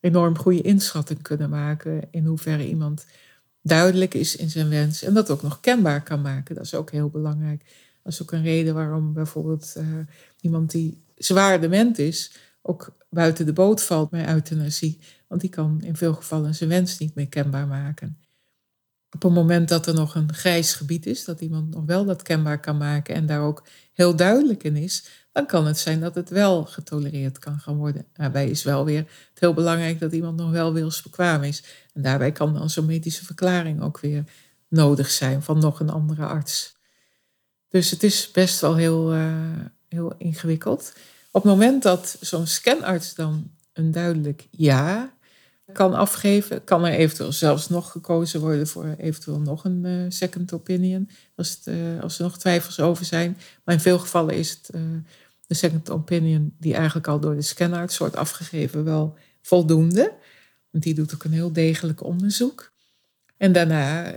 enorm 0.00 0.38
goede 0.38 0.62
inschatting 0.62 1.22
kunnen 1.22 1.50
maken 1.50 2.08
in 2.10 2.26
hoeverre 2.26 2.68
iemand 2.68 3.06
duidelijk 3.62 4.14
is 4.14 4.36
in 4.36 4.50
zijn 4.50 4.68
wens 4.68 5.02
en 5.02 5.14
dat 5.14 5.30
ook 5.30 5.42
nog 5.42 5.60
kenbaar 5.60 6.02
kan 6.02 6.22
maken. 6.22 6.54
Dat 6.54 6.64
is 6.64 6.74
ook 6.74 6.90
heel 6.90 7.08
belangrijk. 7.08 7.62
Dat 8.02 8.12
is 8.12 8.22
ook 8.22 8.32
een 8.32 8.42
reden 8.42 8.74
waarom 8.74 9.12
bijvoorbeeld 9.12 9.74
uh, 9.76 9.84
iemand 10.40 10.70
die 10.70 11.04
zwaar 11.16 11.60
dement 11.60 11.98
is, 11.98 12.32
ook 12.62 12.96
buiten 13.10 13.46
de 13.46 13.52
boot 13.52 13.82
valt 13.82 14.10
bij 14.10 14.28
euthanasie. 14.28 14.98
Want 15.28 15.40
die 15.40 15.50
kan 15.50 15.80
in 15.82 15.96
veel 15.96 16.14
gevallen 16.14 16.54
zijn 16.54 16.70
wens 16.70 16.98
niet 16.98 17.14
meer 17.14 17.28
kenbaar 17.28 17.66
maken. 17.66 18.16
Op 19.14 19.22
het 19.22 19.32
moment 19.32 19.68
dat 19.68 19.86
er 19.86 19.94
nog 19.94 20.14
een 20.14 20.32
grijs 20.32 20.74
gebied 20.74 21.06
is, 21.06 21.24
dat 21.24 21.40
iemand 21.40 21.74
nog 21.74 21.84
wel 21.84 22.04
dat 22.04 22.22
kenbaar 22.22 22.60
kan 22.60 22.76
maken 22.76 23.14
en 23.14 23.26
daar 23.26 23.40
ook 23.40 23.66
heel 23.92 24.16
duidelijk 24.16 24.64
in 24.64 24.76
is, 24.76 25.06
dan 25.32 25.46
kan 25.46 25.66
het 25.66 25.78
zijn 25.78 26.00
dat 26.00 26.14
het 26.14 26.28
wel 26.28 26.64
getolereerd 26.64 27.38
kan 27.38 27.58
gaan 27.58 27.76
worden. 27.76 28.06
Daarbij 28.12 28.50
is 28.50 28.62
wel 28.62 28.84
weer 28.84 28.98
het 29.30 29.40
heel 29.40 29.54
belangrijk 29.54 30.00
dat 30.00 30.12
iemand 30.12 30.36
nog 30.36 30.50
wel 30.50 30.72
wilsbekwaam 30.72 31.42
is. 31.42 31.64
En 31.94 32.02
daarbij 32.02 32.32
kan 32.32 32.54
dan 32.54 32.70
zo'n 32.70 32.86
medische 32.86 33.24
verklaring 33.24 33.82
ook 33.82 34.00
weer 34.00 34.24
nodig 34.68 35.10
zijn 35.10 35.42
van 35.42 35.58
nog 35.58 35.80
een 35.80 35.90
andere 35.90 36.26
arts. 36.26 36.76
Dus 37.72 37.90
het 37.90 38.02
is 38.02 38.30
best 38.30 38.60
wel 38.60 38.76
heel, 38.76 39.14
uh, 39.14 39.34
heel 39.88 40.14
ingewikkeld. 40.18 40.92
Op 41.30 41.42
het 41.42 41.52
moment 41.52 41.82
dat 41.82 42.16
zo'n 42.20 42.46
scanarts 42.46 43.14
dan 43.14 43.50
een 43.72 43.90
duidelijk 43.90 44.48
ja 44.50 45.12
kan 45.72 45.94
afgeven, 45.94 46.64
kan 46.64 46.84
er 46.84 46.92
eventueel 46.92 47.32
zelfs 47.32 47.68
nog 47.68 47.90
gekozen 47.90 48.40
worden 48.40 48.66
voor 48.66 48.94
eventueel 48.98 49.40
nog 49.40 49.64
een 49.64 49.84
uh, 49.84 50.04
second 50.08 50.52
opinion, 50.52 51.10
uh, 51.64 52.00
als 52.02 52.18
er 52.18 52.24
nog 52.24 52.38
twijfels 52.38 52.80
over 52.80 53.04
zijn. 53.04 53.38
Maar 53.64 53.74
in 53.74 53.80
veel 53.80 53.98
gevallen 53.98 54.34
is 54.34 54.50
het 54.50 54.70
de 55.46 55.54
second 55.54 55.90
opinion, 55.90 56.54
die 56.58 56.74
eigenlijk 56.74 57.06
al 57.06 57.20
door 57.20 57.34
de 57.34 57.42
scanarts 57.42 57.98
wordt 57.98 58.16
afgegeven, 58.16 58.84
wel 58.84 59.16
voldoende. 59.42 60.12
Want 60.70 60.84
die 60.84 60.94
doet 60.94 61.14
ook 61.14 61.24
een 61.24 61.32
heel 61.32 61.52
degelijk 61.52 62.04
onderzoek. 62.04 62.72
En 63.36 63.52
daarna 63.52 64.14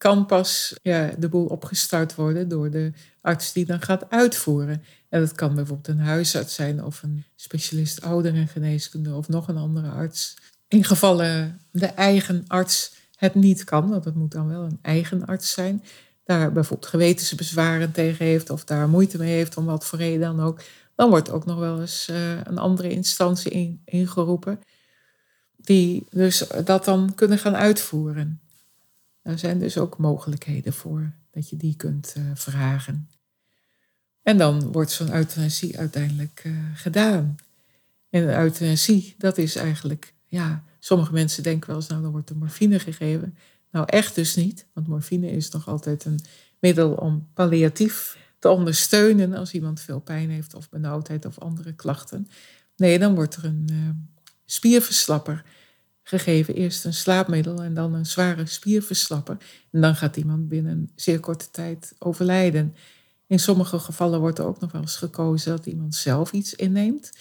kan 0.00 0.26
pas 0.26 0.74
ja, 0.82 1.10
de 1.18 1.28
boel 1.28 1.46
opgestart 1.46 2.14
worden 2.14 2.48
door 2.48 2.70
de 2.70 2.92
arts 3.20 3.52
die 3.52 3.64
dan 3.64 3.82
gaat 3.82 4.10
uitvoeren. 4.10 4.82
En 5.08 5.20
dat 5.20 5.32
kan 5.32 5.54
bijvoorbeeld 5.54 5.88
een 5.88 6.04
huisarts 6.04 6.54
zijn 6.54 6.84
of 6.84 7.02
een 7.02 7.24
specialist 7.36 8.02
ouderengeneeskunde 8.02 9.14
of 9.14 9.28
nog 9.28 9.48
een 9.48 9.56
andere 9.56 9.88
arts. 9.88 10.36
In 10.68 10.84
gevallen 10.84 11.60
de 11.70 11.86
eigen 11.86 12.44
arts 12.46 12.92
het 13.16 13.34
niet 13.34 13.64
kan, 13.64 13.88
want 13.88 14.04
het 14.04 14.14
moet 14.14 14.32
dan 14.32 14.48
wel 14.48 14.62
een 14.62 14.78
eigen 14.82 15.26
arts 15.26 15.52
zijn, 15.52 15.84
daar 16.24 16.52
bijvoorbeeld 16.52 16.90
gewetensbezwaren 16.90 17.92
tegen 17.92 18.26
heeft 18.26 18.50
of 18.50 18.64
daar 18.64 18.88
moeite 18.88 19.18
mee 19.18 19.34
heeft 19.34 19.56
om 19.56 19.64
wat 19.64 19.86
voor 19.86 19.98
reden 19.98 20.20
dan 20.20 20.40
ook, 20.40 20.60
dan 20.94 21.10
wordt 21.10 21.30
ook 21.30 21.46
nog 21.46 21.58
wel 21.58 21.80
eens 21.80 22.08
uh, 22.10 22.44
een 22.44 22.58
andere 22.58 22.90
instantie 22.90 23.50
in, 23.50 23.82
ingeroepen 23.84 24.60
die 25.56 26.06
dus 26.10 26.44
dat 26.64 26.84
dan 26.84 27.14
kunnen 27.14 27.38
gaan 27.38 27.56
uitvoeren. 27.56 28.40
Daar 29.22 29.38
zijn 29.38 29.58
dus 29.58 29.78
ook 29.78 29.98
mogelijkheden 29.98 30.72
voor 30.72 31.12
dat 31.30 31.48
je 31.48 31.56
die 31.56 31.76
kunt 31.76 32.14
uh, 32.18 32.24
vragen. 32.34 33.08
En 34.22 34.38
dan 34.38 34.72
wordt 34.72 34.90
zo'n 34.90 35.14
euthanasie 35.14 35.78
uiteindelijk 35.78 36.42
uh, 36.46 36.56
gedaan. 36.74 37.36
En 38.10 38.22
een 38.22 38.38
euthanasie, 38.38 39.14
dat 39.18 39.38
is 39.38 39.56
eigenlijk, 39.56 40.14
ja, 40.26 40.64
sommige 40.78 41.12
mensen 41.12 41.42
denken 41.42 41.68
wel 41.68 41.76
eens, 41.76 41.86
nou 41.86 42.02
dan 42.02 42.10
wordt 42.10 42.30
er 42.30 42.36
morfine 42.36 42.78
gegeven. 42.78 43.36
Nou 43.70 43.86
echt 43.88 44.14
dus 44.14 44.36
niet, 44.36 44.66
want 44.72 44.86
morfine 44.86 45.30
is 45.30 45.50
nog 45.50 45.68
altijd 45.68 46.04
een 46.04 46.20
middel 46.58 46.92
om 46.92 47.28
palliatief 47.34 48.18
te 48.38 48.48
ondersteunen 48.48 49.34
als 49.34 49.52
iemand 49.52 49.80
veel 49.80 50.00
pijn 50.00 50.30
heeft 50.30 50.54
of 50.54 50.68
benauwdheid 50.68 51.24
of 51.24 51.38
andere 51.38 51.72
klachten. 51.72 52.28
Nee, 52.76 52.98
dan 52.98 53.14
wordt 53.14 53.36
er 53.36 53.44
een 53.44 53.68
uh, 53.72 53.88
spierverslapper 54.44 55.44
gegeven. 56.10 56.54
Eerst 56.54 56.84
een 56.84 56.94
slaapmiddel 56.94 57.62
en 57.62 57.74
dan 57.74 57.94
een 57.94 58.06
zware 58.06 58.46
spierverslapper. 58.46 59.36
En 59.70 59.80
dan 59.80 59.96
gaat 59.96 60.16
iemand 60.16 60.48
binnen 60.48 60.90
zeer 60.94 61.20
korte 61.20 61.50
tijd 61.50 61.94
overlijden. 61.98 62.74
In 63.26 63.38
sommige 63.38 63.78
gevallen 63.78 64.20
wordt 64.20 64.38
er 64.38 64.44
ook 64.44 64.60
nog 64.60 64.72
wel 64.72 64.80
eens 64.80 64.96
gekozen 64.96 65.50
dat 65.56 65.66
iemand 65.66 65.94
zelf 65.94 66.32
iets 66.32 66.54
inneemt. 66.54 67.12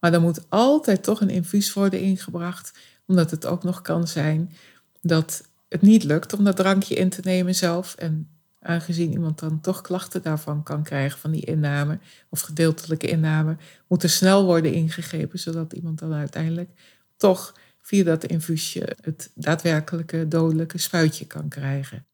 Maar 0.00 0.10
dan 0.10 0.22
moet 0.22 0.44
altijd 0.48 1.02
toch 1.02 1.20
een 1.20 1.30
infuus 1.30 1.72
worden 1.72 2.00
ingebracht, 2.00 2.72
omdat 3.06 3.30
het 3.30 3.46
ook 3.46 3.64
nog 3.64 3.82
kan 3.82 4.08
zijn 4.08 4.52
dat 5.00 5.48
het 5.68 5.82
niet 5.82 6.04
lukt 6.04 6.32
om 6.32 6.44
dat 6.44 6.56
drankje 6.56 6.94
in 6.94 7.08
te 7.08 7.20
nemen 7.24 7.54
zelf. 7.54 7.94
En 7.94 8.28
aangezien 8.60 9.12
iemand 9.12 9.38
dan 9.38 9.60
toch 9.60 9.80
klachten 9.80 10.22
daarvan 10.22 10.62
kan 10.62 10.82
krijgen, 10.82 11.18
van 11.18 11.30
die 11.30 11.44
inname 11.44 11.98
of 12.28 12.40
gedeeltelijke 12.40 13.06
inname, 13.06 13.56
moet 13.88 14.02
er 14.02 14.10
snel 14.10 14.44
worden 14.44 14.72
ingegrepen, 14.72 15.38
zodat 15.38 15.72
iemand 15.72 15.98
dan 15.98 16.12
uiteindelijk 16.12 16.70
toch 17.16 17.54
via 17.84 18.04
dat 18.04 18.24
infuusje 18.24 18.96
het 19.00 19.30
daadwerkelijke 19.34 20.28
dodelijke 20.28 20.78
spuitje 20.78 21.26
kan 21.26 21.48
krijgen. 21.48 22.06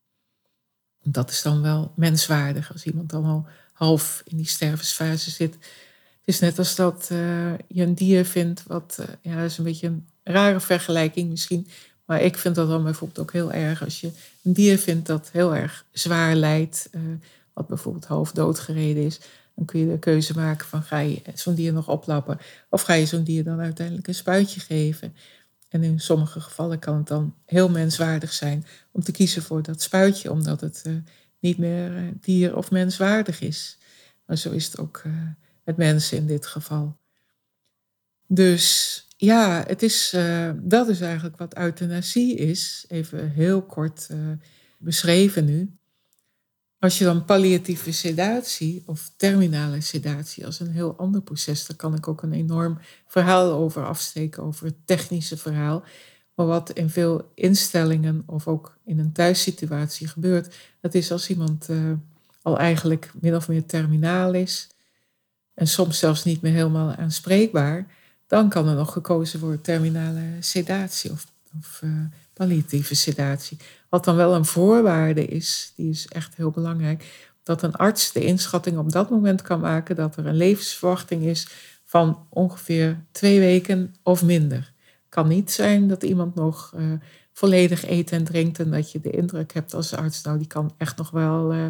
Dat 1.03 1.31
is 1.31 1.43
dan 1.43 1.63
wel 1.63 1.93
menswaardig 1.97 2.73
als 2.73 2.85
iemand 2.85 3.11
dan 3.11 3.25
al 3.25 3.47
half 3.73 4.23
in 4.25 4.37
die 4.37 4.47
stervensfase 4.47 5.31
zit. 5.31 5.55
Het 5.55 5.61
is 6.25 6.39
net 6.39 6.59
als 6.59 6.75
dat 6.75 7.09
uh, 7.13 7.19
je 7.69 7.83
een 7.83 7.95
dier 7.95 8.25
vindt, 8.25 8.63
wat, 8.67 8.97
uh, 9.01 9.07
ja, 9.23 9.43
is 9.43 9.59
een 9.59 9.65
beetje 9.65 9.87
een 9.87 10.07
rare 10.23 10.61
vergelijking 10.61 11.31
misschien. 11.31 11.69
Maar 12.05 12.23
ik 12.23 12.39
vind 12.39 12.55
dat 12.55 12.69
dan 12.69 12.83
bijvoorbeeld 12.83 13.19
ook 13.19 13.33
heel 13.33 13.53
erg 13.53 13.85
als 13.85 14.01
je 14.01 14.11
een 14.43 14.53
dier 14.53 14.79
vindt 14.79 15.07
dat 15.07 15.31
heel 15.33 15.57
erg 15.57 15.85
zwaar 15.93 16.35
lijdt, 16.35 16.89
uh, 16.93 17.01
wat 17.53 17.67
bijvoorbeeld 17.67 18.05
half 18.05 18.33
doodgereden 18.33 19.05
is. 19.05 19.21
Dan 19.55 19.65
kun 19.65 19.81
je 19.81 19.87
de 19.87 19.99
keuze 19.99 20.35
maken 20.35 20.67
van 20.67 20.83
ga 20.83 20.99
je 20.99 21.23
zo'n 21.35 21.55
dier 21.55 21.73
nog 21.73 21.89
oplappen 21.89 22.39
of 22.69 22.83
ga 22.83 22.95
je 22.95 23.07
zo'n 23.07 23.25
dier 23.25 23.45
dan 23.45 23.61
uiteindelijk 23.61 24.09
een 24.09 24.15
spuitje 24.15 24.61
geven. 24.61 25.15
En 25.71 25.83
in 25.83 26.01
sommige 26.01 26.41
gevallen 26.41 26.79
kan 26.79 26.97
het 26.97 27.07
dan 27.07 27.35
heel 27.45 27.69
menswaardig 27.69 28.33
zijn 28.33 28.67
om 28.91 29.03
te 29.03 29.13
kiezen 29.13 29.43
voor 29.43 29.63
dat 29.63 29.83
spuitje, 29.83 30.31
omdat 30.31 30.61
het 30.61 30.83
uh, 30.87 30.95
niet 31.39 31.59
meer 31.59 31.97
uh, 31.97 32.09
dier- 32.21 32.57
of 32.57 32.71
menswaardig 32.71 33.41
is. 33.41 33.79
Maar 34.27 34.37
zo 34.37 34.51
is 34.51 34.65
het 34.65 34.79
ook 34.79 35.03
uh, 35.07 35.13
met 35.65 35.77
mensen 35.77 36.17
in 36.17 36.27
dit 36.27 36.47
geval. 36.47 36.99
Dus 38.27 39.07
ja, 39.17 39.65
het 39.67 39.83
is, 39.83 40.17
dat 40.57 40.89
is 40.89 41.01
eigenlijk 41.01 41.37
wat 41.37 41.57
euthanasie 41.57 42.35
is. 42.35 42.85
Even 42.89 43.31
heel 43.31 43.63
kort 43.63 44.09
beschreven 44.79 45.45
nu. 45.45 45.79
Als 46.81 46.99
je 46.99 47.05
dan 47.05 47.25
palliatieve 47.25 47.93
sedatie 47.93 48.83
of 48.87 49.13
terminale 49.17 49.81
sedatie 49.81 50.47
als 50.47 50.61
een 50.61 50.71
heel 50.71 50.97
ander 50.97 51.23
proces, 51.23 51.67
daar 51.67 51.77
kan 51.77 51.95
ik 51.95 52.09
ook 52.09 52.23
een 52.23 52.33
enorm 52.33 52.79
verhaal 53.07 53.53
over 53.53 53.85
afsteken, 53.85 54.43
over 54.43 54.67
het 54.67 54.77
technische 54.87 55.37
verhaal. 55.37 55.85
Maar 56.35 56.47
wat 56.47 56.71
in 56.71 56.91
veel 56.91 57.31
instellingen 57.35 58.23
of 58.27 58.47
ook 58.47 58.79
in 58.85 58.99
een 58.99 59.13
thuissituatie 59.13 60.09
gebeurt, 60.09 60.57
dat 60.81 60.95
is 60.95 61.13
als 61.13 61.29
iemand 61.29 61.69
uh, 61.71 61.93
al 62.43 62.59
eigenlijk 62.59 63.11
min 63.21 63.37
of 63.37 63.49
meer 63.49 63.67
terminaal 63.67 64.35
is 64.35 64.69
en 65.55 65.67
soms 65.67 65.99
zelfs 65.99 66.25
niet 66.25 66.41
meer 66.41 66.53
helemaal 66.53 66.95
aanspreekbaar, 66.95 67.87
dan 68.27 68.49
kan 68.49 68.69
er 68.69 68.75
nog 68.75 68.93
gekozen 68.93 69.41
worden 69.41 69.61
terminale 69.61 70.25
sedatie 70.41 71.11
of, 71.11 71.27
of 71.59 71.81
uh, 71.85 71.91
palliatieve 72.33 72.95
sedatie. 72.95 73.59
Wat 73.91 74.05
dan 74.05 74.17
wel 74.17 74.35
een 74.35 74.45
voorwaarde 74.45 75.27
is, 75.27 75.73
die 75.77 75.91
is 75.91 76.07
echt 76.09 76.37
heel 76.37 76.51
belangrijk, 76.51 77.31
dat 77.43 77.63
een 77.63 77.75
arts 77.75 78.13
de 78.13 78.25
inschatting 78.25 78.79
op 78.79 78.93
dat 78.93 79.11
moment 79.11 79.43
kan 79.43 79.61
maken 79.61 79.97
dat 79.97 80.17
er 80.17 80.27
een 80.27 80.37
levensverwachting 80.37 81.23
is 81.23 81.49
van 81.85 82.27
ongeveer 82.29 83.05
twee 83.13 83.41
weken 83.41 83.95
of 84.03 84.23
minder. 84.23 84.73
Kan 85.09 85.29
niet 85.29 85.51
zijn 85.51 85.89
dat 85.89 86.03
iemand 86.03 86.35
nog 86.35 86.73
uh, 86.77 86.93
volledig 87.33 87.89
eet 87.89 88.13
en 88.13 88.25
drinkt 88.25 88.59
en 88.59 88.71
dat 88.71 88.93
je 88.93 89.01
de 89.01 89.11
indruk 89.11 89.53
hebt 89.53 89.75
als 89.75 89.95
arts, 89.95 90.23
nou 90.23 90.39
die 90.39 90.47
kan 90.47 90.75
echt 90.79 90.97
nog 90.97 91.11
wel, 91.11 91.55
uh, 91.55 91.67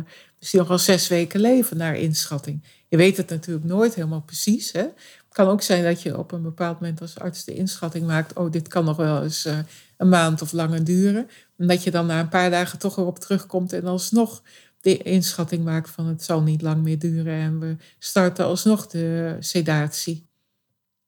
nog 0.52 0.68
wel 0.68 0.78
zes 0.78 1.08
weken 1.08 1.40
leven 1.40 1.76
naar 1.76 1.96
inschatting. 1.96 2.64
Je 2.88 2.96
weet 2.96 3.16
het 3.16 3.30
natuurlijk 3.30 3.66
nooit 3.66 3.94
helemaal 3.94 4.22
precies. 4.22 4.72
Hè? 4.72 4.80
Het 4.80 5.38
kan 5.38 5.48
ook 5.48 5.62
zijn 5.62 5.84
dat 5.84 6.02
je 6.02 6.18
op 6.18 6.32
een 6.32 6.42
bepaald 6.42 6.80
moment 6.80 7.00
als 7.00 7.18
arts 7.18 7.44
de 7.44 7.54
inschatting 7.54 8.06
maakt, 8.06 8.36
oh 8.36 8.50
dit 8.50 8.68
kan 8.68 8.84
nog 8.84 8.96
wel 8.96 9.22
eens 9.22 9.46
uh, 9.46 9.58
een 9.96 10.08
maand 10.08 10.42
of 10.42 10.52
langer 10.52 10.84
duren. 10.84 11.28
En 11.60 11.66
dat 11.66 11.82
je 11.82 11.90
dan 11.90 12.06
na 12.06 12.20
een 12.20 12.28
paar 12.28 12.50
dagen 12.50 12.78
toch 12.78 12.96
erop 12.96 13.18
terugkomt 13.18 13.72
en 13.72 13.84
alsnog 13.84 14.42
de 14.80 14.96
inschatting 14.96 15.64
maakt 15.64 15.90
van 15.90 16.06
het 16.06 16.22
zal 16.22 16.42
niet 16.42 16.62
lang 16.62 16.82
meer 16.82 16.98
duren 16.98 17.34
en 17.34 17.60
we 17.60 17.76
starten 17.98 18.44
alsnog 18.44 18.86
de 18.86 19.36
sedatie. 19.40 20.28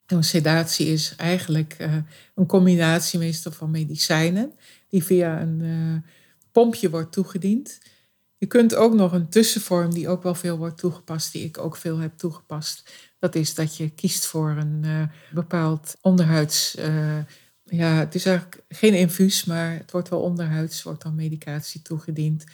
En 0.06 0.24
sedatie 0.24 0.86
is 0.86 1.14
eigenlijk 1.16 1.76
uh, 1.80 1.96
een 2.34 2.46
combinatie 2.46 3.18
meestal 3.18 3.52
van 3.52 3.70
medicijnen 3.70 4.52
die 4.88 5.04
via 5.04 5.40
een 5.40 5.60
uh, 5.60 6.10
pompje 6.50 6.90
wordt 6.90 7.12
toegediend. 7.12 7.78
Je 8.38 8.46
kunt 8.46 8.74
ook 8.74 8.94
nog 8.94 9.12
een 9.12 9.28
tussenvorm 9.28 9.94
die 9.94 10.08
ook 10.08 10.22
wel 10.22 10.34
veel 10.34 10.56
wordt 10.56 10.78
toegepast, 10.78 11.32
die 11.32 11.44
ik 11.44 11.58
ook 11.58 11.76
veel 11.76 11.98
heb 11.98 12.16
toegepast. 12.16 12.90
Dat 13.18 13.34
is 13.34 13.54
dat 13.54 13.76
je 13.76 13.90
kiest 13.90 14.26
voor 14.26 14.50
een 14.50 14.82
uh, 14.84 15.02
bepaald 15.30 15.96
onderhuids 16.00 16.76
ja, 17.76 17.98
het 17.98 18.14
is 18.14 18.26
eigenlijk 18.26 18.62
geen 18.68 18.94
infuus, 18.94 19.44
maar 19.44 19.72
het 19.72 19.90
wordt 19.90 20.08
wel 20.08 20.20
onderhuids, 20.20 20.82
wordt 20.82 21.02
dan 21.02 21.14
medicatie 21.14 21.82
toegediend. 21.82 22.44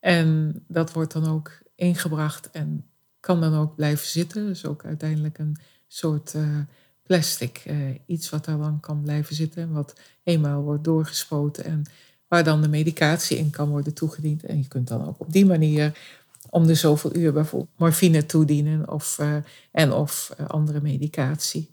En 0.00 0.60
dat 0.68 0.92
wordt 0.92 1.12
dan 1.12 1.26
ook 1.26 1.58
ingebracht 1.74 2.50
en 2.50 2.84
kan 3.20 3.40
dan 3.40 3.54
ook 3.54 3.74
blijven 3.74 4.06
zitten. 4.06 4.46
Dus 4.46 4.66
ook 4.66 4.84
uiteindelijk 4.84 5.38
een 5.38 5.56
soort 5.86 6.34
uh, 6.34 6.58
plastic, 7.02 7.62
uh, 7.66 7.76
iets 8.06 8.30
wat 8.30 8.44
daar 8.44 8.58
dan 8.58 8.80
kan 8.80 9.02
blijven 9.02 9.34
zitten. 9.34 9.72
Wat 9.72 10.00
eenmaal 10.22 10.62
wordt 10.62 10.84
doorgespoten 10.84 11.64
en 11.64 11.82
waar 12.28 12.44
dan 12.44 12.62
de 12.62 12.68
medicatie 12.68 13.38
in 13.38 13.50
kan 13.50 13.68
worden 13.68 13.94
toegediend. 13.94 14.44
En 14.44 14.58
je 14.58 14.68
kunt 14.68 14.88
dan 14.88 15.06
ook 15.06 15.20
op 15.20 15.32
die 15.32 15.46
manier 15.46 15.98
om 16.50 16.66
de 16.66 16.74
zoveel 16.74 17.16
uur 17.16 17.32
bijvoorbeeld 17.32 17.78
morfine 17.78 18.26
toedienen 18.26 18.90
of, 18.90 19.18
uh, 19.20 19.36
en 19.70 19.92
of 19.92 20.34
andere 20.46 20.80
medicatie. 20.80 21.70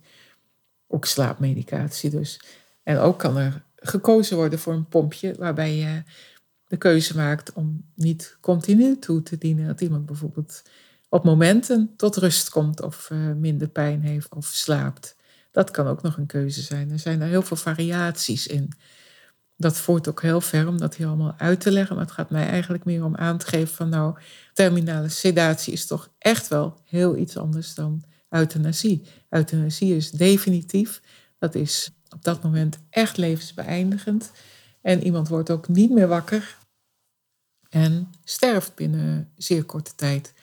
Ook 0.86 1.04
slaapmedicatie 1.04 2.10
dus. 2.10 2.40
En 2.84 2.98
ook 2.98 3.18
kan 3.18 3.36
er 3.36 3.62
gekozen 3.76 4.36
worden 4.36 4.58
voor 4.58 4.72
een 4.72 4.88
pompje 4.88 5.34
waarbij 5.38 5.76
je 5.76 6.02
de 6.66 6.76
keuze 6.76 7.16
maakt 7.16 7.52
om 7.52 7.84
niet 7.94 8.36
continu 8.40 8.98
toe 8.98 9.22
te 9.22 9.38
dienen. 9.38 9.66
Dat 9.66 9.80
iemand 9.80 10.06
bijvoorbeeld 10.06 10.62
op 11.08 11.24
momenten 11.24 11.92
tot 11.96 12.16
rust 12.16 12.50
komt 12.50 12.82
of 12.82 13.08
uh, 13.12 13.32
minder 13.32 13.68
pijn 13.68 14.02
heeft 14.02 14.34
of 14.34 14.46
slaapt. 14.46 15.16
Dat 15.50 15.70
kan 15.70 15.86
ook 15.86 16.02
nog 16.02 16.16
een 16.16 16.26
keuze 16.26 16.62
zijn. 16.62 16.90
Er 16.90 16.98
zijn 16.98 17.20
er 17.20 17.28
heel 17.28 17.42
veel 17.42 17.56
variaties 17.56 18.46
in. 18.46 18.72
Dat 19.56 19.76
voert 19.76 20.08
ook 20.08 20.22
heel 20.22 20.40
ver 20.40 20.68
om 20.68 20.78
dat 20.78 20.96
hier 20.96 21.06
allemaal 21.06 21.34
uit 21.38 21.60
te 21.60 21.70
leggen. 21.70 21.96
Maar 21.96 22.04
het 22.04 22.14
gaat 22.14 22.30
mij 22.30 22.46
eigenlijk 22.46 22.84
meer 22.84 23.04
om 23.04 23.16
aan 23.16 23.38
te 23.38 23.46
geven 23.46 23.74
van 23.74 23.88
nou, 23.88 24.18
terminale 24.52 25.08
sedatie 25.08 25.72
is 25.72 25.86
toch 25.86 26.10
echt 26.18 26.48
wel 26.48 26.80
heel 26.84 27.16
iets 27.16 27.36
anders 27.36 27.74
dan 27.74 28.04
euthanasie. 28.28 29.06
Euthanasie 29.30 29.96
is 29.96 30.10
definitief. 30.10 31.00
Dat 31.38 31.54
is 31.54 31.90
op 32.14 32.24
dat 32.24 32.42
moment 32.42 32.78
echt 32.90 33.16
levensbeëindigend. 33.16 34.30
En 34.80 35.02
iemand 35.02 35.28
wordt 35.28 35.50
ook 35.50 35.68
niet 35.68 35.90
meer 35.90 36.08
wakker 36.08 36.56
en 37.74 38.12
sterft 38.24 38.74
binnen 38.74 39.32
zeer 39.36 39.64
korte 39.64 39.94
tijd. 39.94 40.34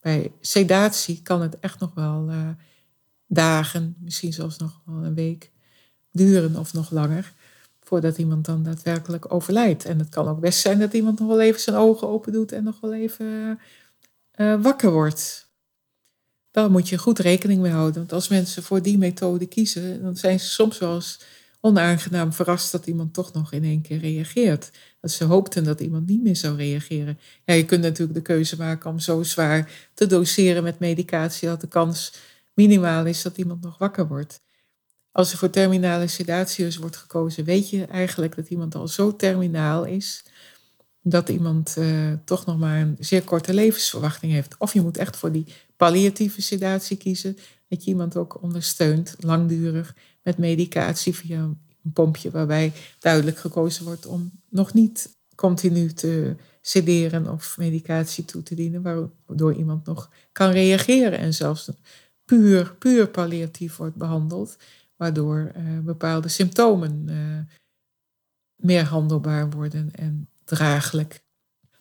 Bij 0.00 0.32
sedatie 0.40 1.22
kan 1.22 1.42
het 1.42 1.58
echt 1.60 1.80
nog 1.80 1.94
wel 1.94 2.30
uh, 2.30 2.48
dagen, 3.26 3.96
misschien 3.98 4.32
zelfs 4.32 4.56
nog 4.56 4.80
wel 4.84 5.04
een 5.04 5.14
week 5.14 5.50
duren 6.12 6.56
of 6.56 6.72
nog 6.72 6.90
langer, 6.90 7.32
voordat 7.80 8.18
iemand 8.18 8.44
dan 8.44 8.62
daadwerkelijk 8.62 9.32
overlijdt. 9.32 9.84
En 9.84 9.98
het 9.98 10.08
kan 10.08 10.28
ook 10.28 10.40
best 10.40 10.60
zijn 10.60 10.78
dat 10.78 10.92
iemand 10.92 11.18
nog 11.18 11.28
wel 11.28 11.40
even 11.40 11.60
zijn 11.60 11.76
ogen 11.76 12.08
open 12.08 12.32
doet 12.32 12.52
en 12.52 12.64
nog 12.64 12.80
wel 12.80 12.94
even 12.94 13.58
uh, 14.36 14.62
wakker 14.62 14.90
wordt. 14.90 15.47
Daar 16.58 16.70
moet 16.70 16.88
je 16.88 16.98
goed 16.98 17.18
rekening 17.18 17.60
mee 17.60 17.72
houden. 17.72 17.94
Want 17.94 18.12
als 18.12 18.28
mensen 18.28 18.62
voor 18.62 18.82
die 18.82 18.98
methode 18.98 19.46
kiezen, 19.46 20.02
dan 20.02 20.16
zijn 20.16 20.40
ze 20.40 20.46
soms 20.46 20.78
wel 20.78 20.94
eens 20.94 21.20
onaangenaam 21.60 22.32
verrast 22.32 22.72
dat 22.72 22.86
iemand 22.86 23.14
toch 23.14 23.32
nog 23.32 23.52
in 23.52 23.64
één 23.64 23.80
keer 23.80 23.98
reageert. 23.98 24.70
Dat 25.00 25.10
ze 25.10 25.24
hoopten 25.24 25.64
dat 25.64 25.80
iemand 25.80 26.06
niet 26.06 26.22
meer 26.22 26.36
zou 26.36 26.56
reageren. 26.56 27.18
Ja, 27.44 27.54
je 27.54 27.64
kunt 27.64 27.82
natuurlijk 27.82 28.18
de 28.18 28.22
keuze 28.22 28.56
maken 28.56 28.90
om 28.90 28.98
zo 28.98 29.22
zwaar 29.22 29.70
te 29.94 30.06
doseren 30.06 30.62
met 30.62 30.78
medicatie 30.78 31.48
dat 31.48 31.60
de 31.60 31.68
kans 31.68 32.12
minimaal 32.54 33.06
is 33.06 33.22
dat 33.22 33.38
iemand 33.38 33.62
nog 33.62 33.78
wakker 33.78 34.08
wordt. 34.08 34.40
Als 35.12 35.32
er 35.32 35.38
voor 35.38 35.50
terminale 35.50 36.06
sedatie 36.06 36.78
wordt 36.80 36.96
gekozen, 36.96 37.44
weet 37.44 37.70
je 37.70 37.84
eigenlijk 37.84 38.36
dat 38.36 38.48
iemand 38.48 38.74
al 38.74 38.88
zo 38.88 39.16
terminaal 39.16 39.84
is 39.84 40.24
dat 41.02 41.28
iemand 41.28 41.74
uh, 41.78 42.12
toch 42.24 42.46
nog 42.46 42.58
maar 42.58 42.80
een 42.80 42.96
zeer 42.98 43.22
korte 43.22 43.54
levensverwachting 43.54 44.32
heeft. 44.32 44.54
Of 44.58 44.72
je 44.72 44.80
moet 44.80 44.96
echt 44.96 45.16
voor 45.16 45.32
die 45.32 45.46
palliatieve 45.78 46.42
sedatie 46.42 46.96
kiezen, 46.96 47.36
dat 47.68 47.84
je 47.84 47.90
iemand 47.90 48.16
ook 48.16 48.42
ondersteunt 48.42 49.14
langdurig 49.18 49.94
met 50.22 50.38
medicatie 50.38 51.14
via 51.14 51.38
een 51.84 51.92
pompje, 51.92 52.30
waarbij 52.30 52.72
duidelijk 52.98 53.38
gekozen 53.38 53.84
wordt 53.84 54.06
om 54.06 54.30
nog 54.48 54.74
niet 54.74 55.16
continu 55.34 55.92
te 55.92 56.36
sederen 56.60 57.32
of 57.32 57.58
medicatie 57.58 58.24
toe 58.24 58.42
te 58.42 58.54
dienen, 58.54 58.82
waardoor 58.82 59.54
iemand 59.54 59.86
nog 59.86 60.10
kan 60.32 60.50
reageren 60.50 61.18
en 61.18 61.34
zelfs 61.34 61.70
puur, 62.24 62.74
puur 62.78 63.08
palliatief 63.08 63.76
wordt 63.76 63.96
behandeld, 63.96 64.56
waardoor 64.96 65.52
uh, 65.56 65.78
bepaalde 65.78 66.28
symptomen 66.28 67.04
uh, 67.08 67.38
meer 68.56 68.84
handelbaar 68.84 69.50
worden 69.50 69.90
en 69.92 70.28
draaglijk. 70.44 71.24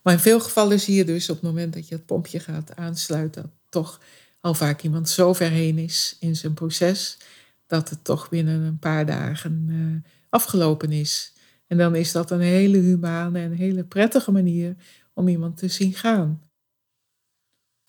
Maar 0.01 0.13
in 0.13 0.19
veel 0.19 0.39
gevallen 0.39 0.79
zie 0.79 0.95
je 0.95 1.05
dus 1.05 1.29
op 1.29 1.35
het 1.35 1.45
moment 1.45 1.73
dat 1.73 1.87
je 1.87 1.95
het 1.95 2.05
pompje 2.05 2.39
gaat 2.39 2.75
aansluiten, 2.75 3.51
toch 3.69 4.01
al 4.39 4.53
vaak 4.53 4.82
iemand 4.82 5.10
zo 5.10 5.34
ver 5.34 5.49
heen 5.49 5.77
is 5.77 6.17
in 6.19 6.36
zijn 6.36 6.53
proces, 6.53 7.17
dat 7.67 7.89
het 7.89 8.03
toch 8.03 8.30
binnen 8.30 8.62
een 8.62 8.80
paar 8.80 9.06
dagen 9.06 9.67
uh, 9.69 10.12
afgelopen 10.30 10.91
is. 10.91 11.34
En 11.67 11.77
dan 11.77 11.95
is 11.95 12.12
dat 12.12 12.32
een 12.32 12.39
hele 12.39 12.77
humane 12.77 13.39
en 13.39 13.51
hele 13.51 13.84
prettige 13.84 14.32
manier 14.32 14.75
om 15.13 15.27
iemand 15.27 15.58
te 15.58 15.67
zien 15.67 15.93
gaan. 15.93 16.41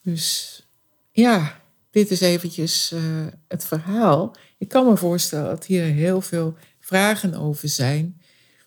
Dus 0.02 0.62
ja, 1.10 1.60
dit 1.90 2.10
is 2.10 2.20
eventjes 2.20 2.92
uh, 2.92 3.26
het 3.48 3.64
verhaal. 3.64 4.36
Ik 4.58 4.68
kan 4.68 4.86
me 4.86 4.96
voorstellen 4.96 5.48
dat 5.48 5.66
hier 5.66 5.84
heel 5.84 6.20
veel 6.20 6.56
vragen 6.80 7.34
over 7.34 7.68
zijn. 7.68 8.20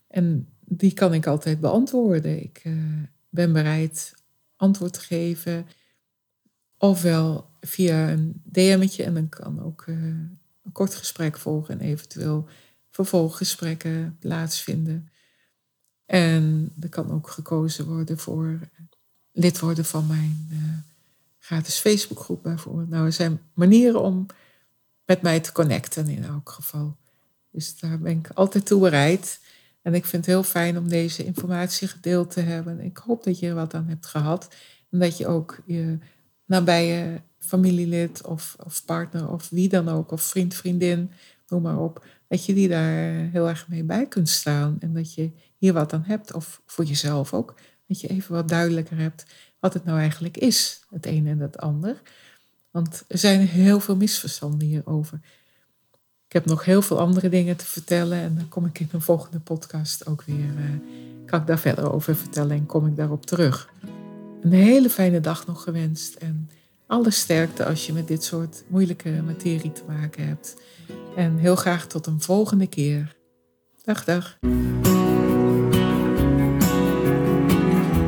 En 0.08 0.47
die 0.60 0.93
kan 0.93 1.13
ik 1.13 1.28
altijd 1.28 1.60
beantwoorden. 1.60 2.41
Ik 2.41 2.62
uh, 2.63 3.04
ben 3.30 3.54
bereid 3.54 4.13
antwoord 4.56 4.93
te 4.93 5.00
geven. 5.00 5.67
Ofwel 6.82 7.50
via 7.60 8.10
een 8.10 8.41
DM'tje 8.44 9.04
en 9.04 9.13
dan 9.13 9.30
kan 9.30 9.63
ook 9.63 9.86
uh, 9.88 9.96
een 10.63 10.72
kort 10.72 10.96
gesprek 10.96 11.38
volgen 11.38 11.80
en 11.80 11.86
eventueel 11.86 12.48
vervolggesprekken 12.89 14.17
plaatsvinden. 14.20 15.10
En 16.06 16.74
er 16.82 16.89
kan 16.89 17.12
ook 17.12 17.30
gekozen 17.30 17.86
worden 17.86 18.17
voor 18.17 18.60
lid 19.32 19.60
worden 19.60 19.86
van 19.86 20.08
mijn 20.08 20.48
uh, 20.52 20.60
gratis 21.39 21.78
Facebookgroep 21.78 22.44
bijvoorbeeld. 22.44 22.89
Nou, 22.89 23.06
er 23.06 23.13
zijn 23.13 23.39
manieren 23.54 24.02
om 24.02 24.26
met 25.06 25.22
mij 25.22 25.39
te 25.39 25.52
connecten 25.52 26.08
in 26.08 26.24
elk 26.24 26.50
geval. 26.50 26.98
Dus 27.52 27.80
daar 27.80 28.00
ben 28.00 28.17
ik 28.17 28.30
altijd 28.34 28.65
toe 28.65 28.80
bereid. 28.80 29.39
En 29.82 29.94
ik 29.94 30.06
vind 30.06 30.26
het 30.26 30.34
heel 30.36 30.44
fijn 30.44 30.78
om 30.78 30.88
deze 30.88 31.26
informatie 31.26 31.88
gedeeld 31.88 32.32
te 32.32 32.41
hebben. 32.41 32.80
Ik 32.80 32.98
hoop 32.98 33.24
dat 33.24 33.39
je 33.39 33.48
er 33.48 33.56
wat 33.56 33.74
aan 33.74 33.88
hebt 33.88 34.06
gehad. 34.06 34.56
En 34.89 35.00
dat 35.00 35.17
je 35.17 35.28
ook 35.28 35.62
je 35.65 35.98
nabije 36.52 37.22
familielid 37.40 38.26
of, 38.26 38.56
of 38.66 38.86
partner 38.86 39.30
of 39.30 39.50
wie 39.50 39.70
dan 39.70 39.90
ook, 39.90 40.12
of 40.12 40.22
vriend, 40.22 40.54
vriendin, 40.54 41.12
noem 41.48 41.62
maar 41.62 41.80
op, 41.80 42.06
dat 42.28 42.46
je 42.46 42.54
die 42.54 42.68
daar 42.68 43.30
heel 43.32 43.48
erg 43.48 43.68
mee 43.68 43.84
bij 43.84 44.08
kunt 44.08 44.30
staan. 44.30 44.78
En 44.80 44.94
dat 44.94 45.14
je 45.14 45.32
hier 45.58 45.74
wat 45.74 45.94
aan 45.94 46.04
hebt, 46.08 46.34
of 46.34 46.62
voor 46.66 46.86
jezelf 46.86 47.34
ook, 47.34 47.56
dat 47.88 48.02
je 48.02 48.08
even 48.08 48.36
wat 48.36 48.50
duidelijker 48.50 48.98
hebt 48.98 49.26
wat 49.60 49.74
het 49.74 49.86
nou 49.86 50.00
eigenlijk 50.00 50.38
is, 50.38 50.82
het 50.90 51.06
een 51.06 51.28
en 51.28 51.40
het 51.40 51.58
ander. 51.58 52.02
Want 52.72 53.04
er 53.08 53.18
zijn 53.18 53.48
heel 53.48 53.80
veel 53.80 53.96
misverstanden 53.96 54.68
hierover. 54.68 55.20
Ik 56.28 56.34
heb 56.34 56.46
nog 56.46 56.66
heel 56.66 56.82
veel 56.82 57.00
andere 57.00 57.30
dingen 57.30 57.58
te 57.58 57.66
vertellen 57.66 58.18
en 58.18 58.36
dan 58.36 58.48
kom 58.48 58.66
ik 58.66 58.80
in 58.80 58.90
een 58.92 59.02
volgende 59.02 59.40
podcast 59.40 60.08
ook 60.08 60.24
weer, 60.24 60.38
uh, 60.38 61.26
kan 61.26 61.42
ik 61.42 61.48
daar 61.48 61.60
verder 61.60 61.94
over 61.94 62.16
vertellen 62.16 62.58
en 62.58 62.66
kom 62.66 62.88
ik 62.88 62.96
daarop 62.96 63.26
terug. 63.26 63.70
Een 64.41 64.51
hele 64.51 64.89
fijne 64.89 65.19
dag 65.19 65.47
nog 65.47 65.63
gewenst 65.63 66.15
en 66.15 66.49
alle 66.88 67.12
sterkte 67.12 67.65
als 67.65 67.86
je 67.86 67.93
met 67.93 68.08
dit 68.08 68.23
soort 68.23 68.63
moeilijke 68.67 69.21
materie 69.25 69.71
te 69.71 69.82
maken 69.88 70.27
hebt. 70.27 70.56
En 71.15 71.38
heel 71.38 71.56
graag 71.56 71.88
tot 71.88 72.08
een 72.08 72.21
volgende 72.21 72.67
keer. 72.67 73.15
Dag, 73.84 74.04
dag. 74.04 74.38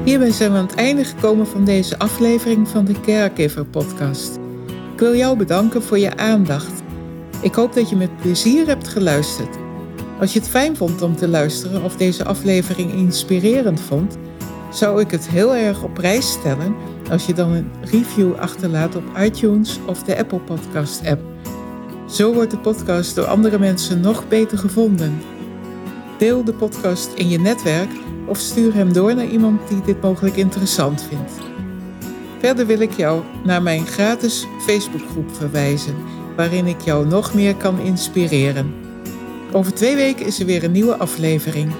Hierbij 0.05 0.31
zijn 0.31 0.51
we 0.51 0.57
aan 0.57 0.65
het 0.65 0.75
einde 0.75 1.03
gekomen 1.03 1.47
van 1.47 1.65
deze 1.65 1.97
aflevering 1.99 2.67
van 2.67 2.85
de 2.85 3.01
Caregiver 3.01 3.65
podcast. 3.65 4.35
Ik 4.93 4.99
wil 4.99 5.15
jou 5.15 5.37
bedanken 5.37 5.83
voor 5.83 5.99
je 5.99 6.17
aandacht. 6.17 6.81
Ik 7.41 7.53
hoop 7.53 7.73
dat 7.73 7.89
je 7.89 7.95
met 7.95 8.17
plezier 8.17 8.67
hebt 8.67 8.87
geluisterd. 8.87 9.57
Als 10.19 10.33
je 10.33 10.39
het 10.39 10.49
fijn 10.49 10.75
vond 10.75 11.01
om 11.01 11.15
te 11.15 11.27
luisteren 11.27 11.83
of 11.83 11.95
deze 11.95 12.23
aflevering 12.23 12.91
inspirerend 12.91 13.79
vond, 13.79 14.17
zou 14.73 15.01
ik 15.01 15.11
het 15.11 15.27
heel 15.27 15.55
erg 15.55 15.83
op 15.83 15.93
prijs 15.93 16.31
stellen 16.31 16.75
als 17.09 17.25
je 17.25 17.33
dan 17.33 17.51
een 17.51 17.71
review 17.81 18.35
achterlaat 18.35 18.95
op 18.95 19.03
iTunes 19.17 19.79
of 19.85 20.03
de 20.03 20.17
Apple 20.17 20.39
Podcast 20.39 21.05
app. 21.05 21.21
Zo 22.09 22.33
wordt 22.33 22.51
de 22.51 22.57
podcast 22.57 23.15
door 23.15 23.25
andere 23.25 23.59
mensen 23.59 23.99
nog 23.99 24.27
beter 24.27 24.57
gevonden. 24.57 25.21
Deel 26.17 26.43
de 26.43 26.53
podcast 26.53 27.13
in 27.13 27.29
je 27.29 27.39
netwerk 27.39 27.89
of 28.27 28.37
stuur 28.37 28.73
hem 28.73 28.93
door 28.93 29.15
naar 29.15 29.27
iemand 29.27 29.67
die 29.67 29.81
dit 29.81 30.01
mogelijk 30.01 30.35
interessant 30.35 31.03
vindt. 31.03 31.31
Verder 32.39 32.65
wil 32.65 32.79
ik 32.79 32.91
jou 32.91 33.23
naar 33.43 33.61
mijn 33.61 33.85
gratis 33.85 34.47
Facebookgroep 34.59 35.35
verwijzen, 35.35 35.95
waarin 36.35 36.65
ik 36.67 36.81
jou 36.81 37.07
nog 37.07 37.33
meer 37.33 37.55
kan 37.55 37.79
inspireren. 37.79 38.73
Over 39.51 39.73
twee 39.73 39.95
weken 39.95 40.25
is 40.25 40.39
er 40.39 40.45
weer 40.45 40.63
een 40.63 40.71
nieuwe 40.71 40.97
aflevering. 40.97 41.71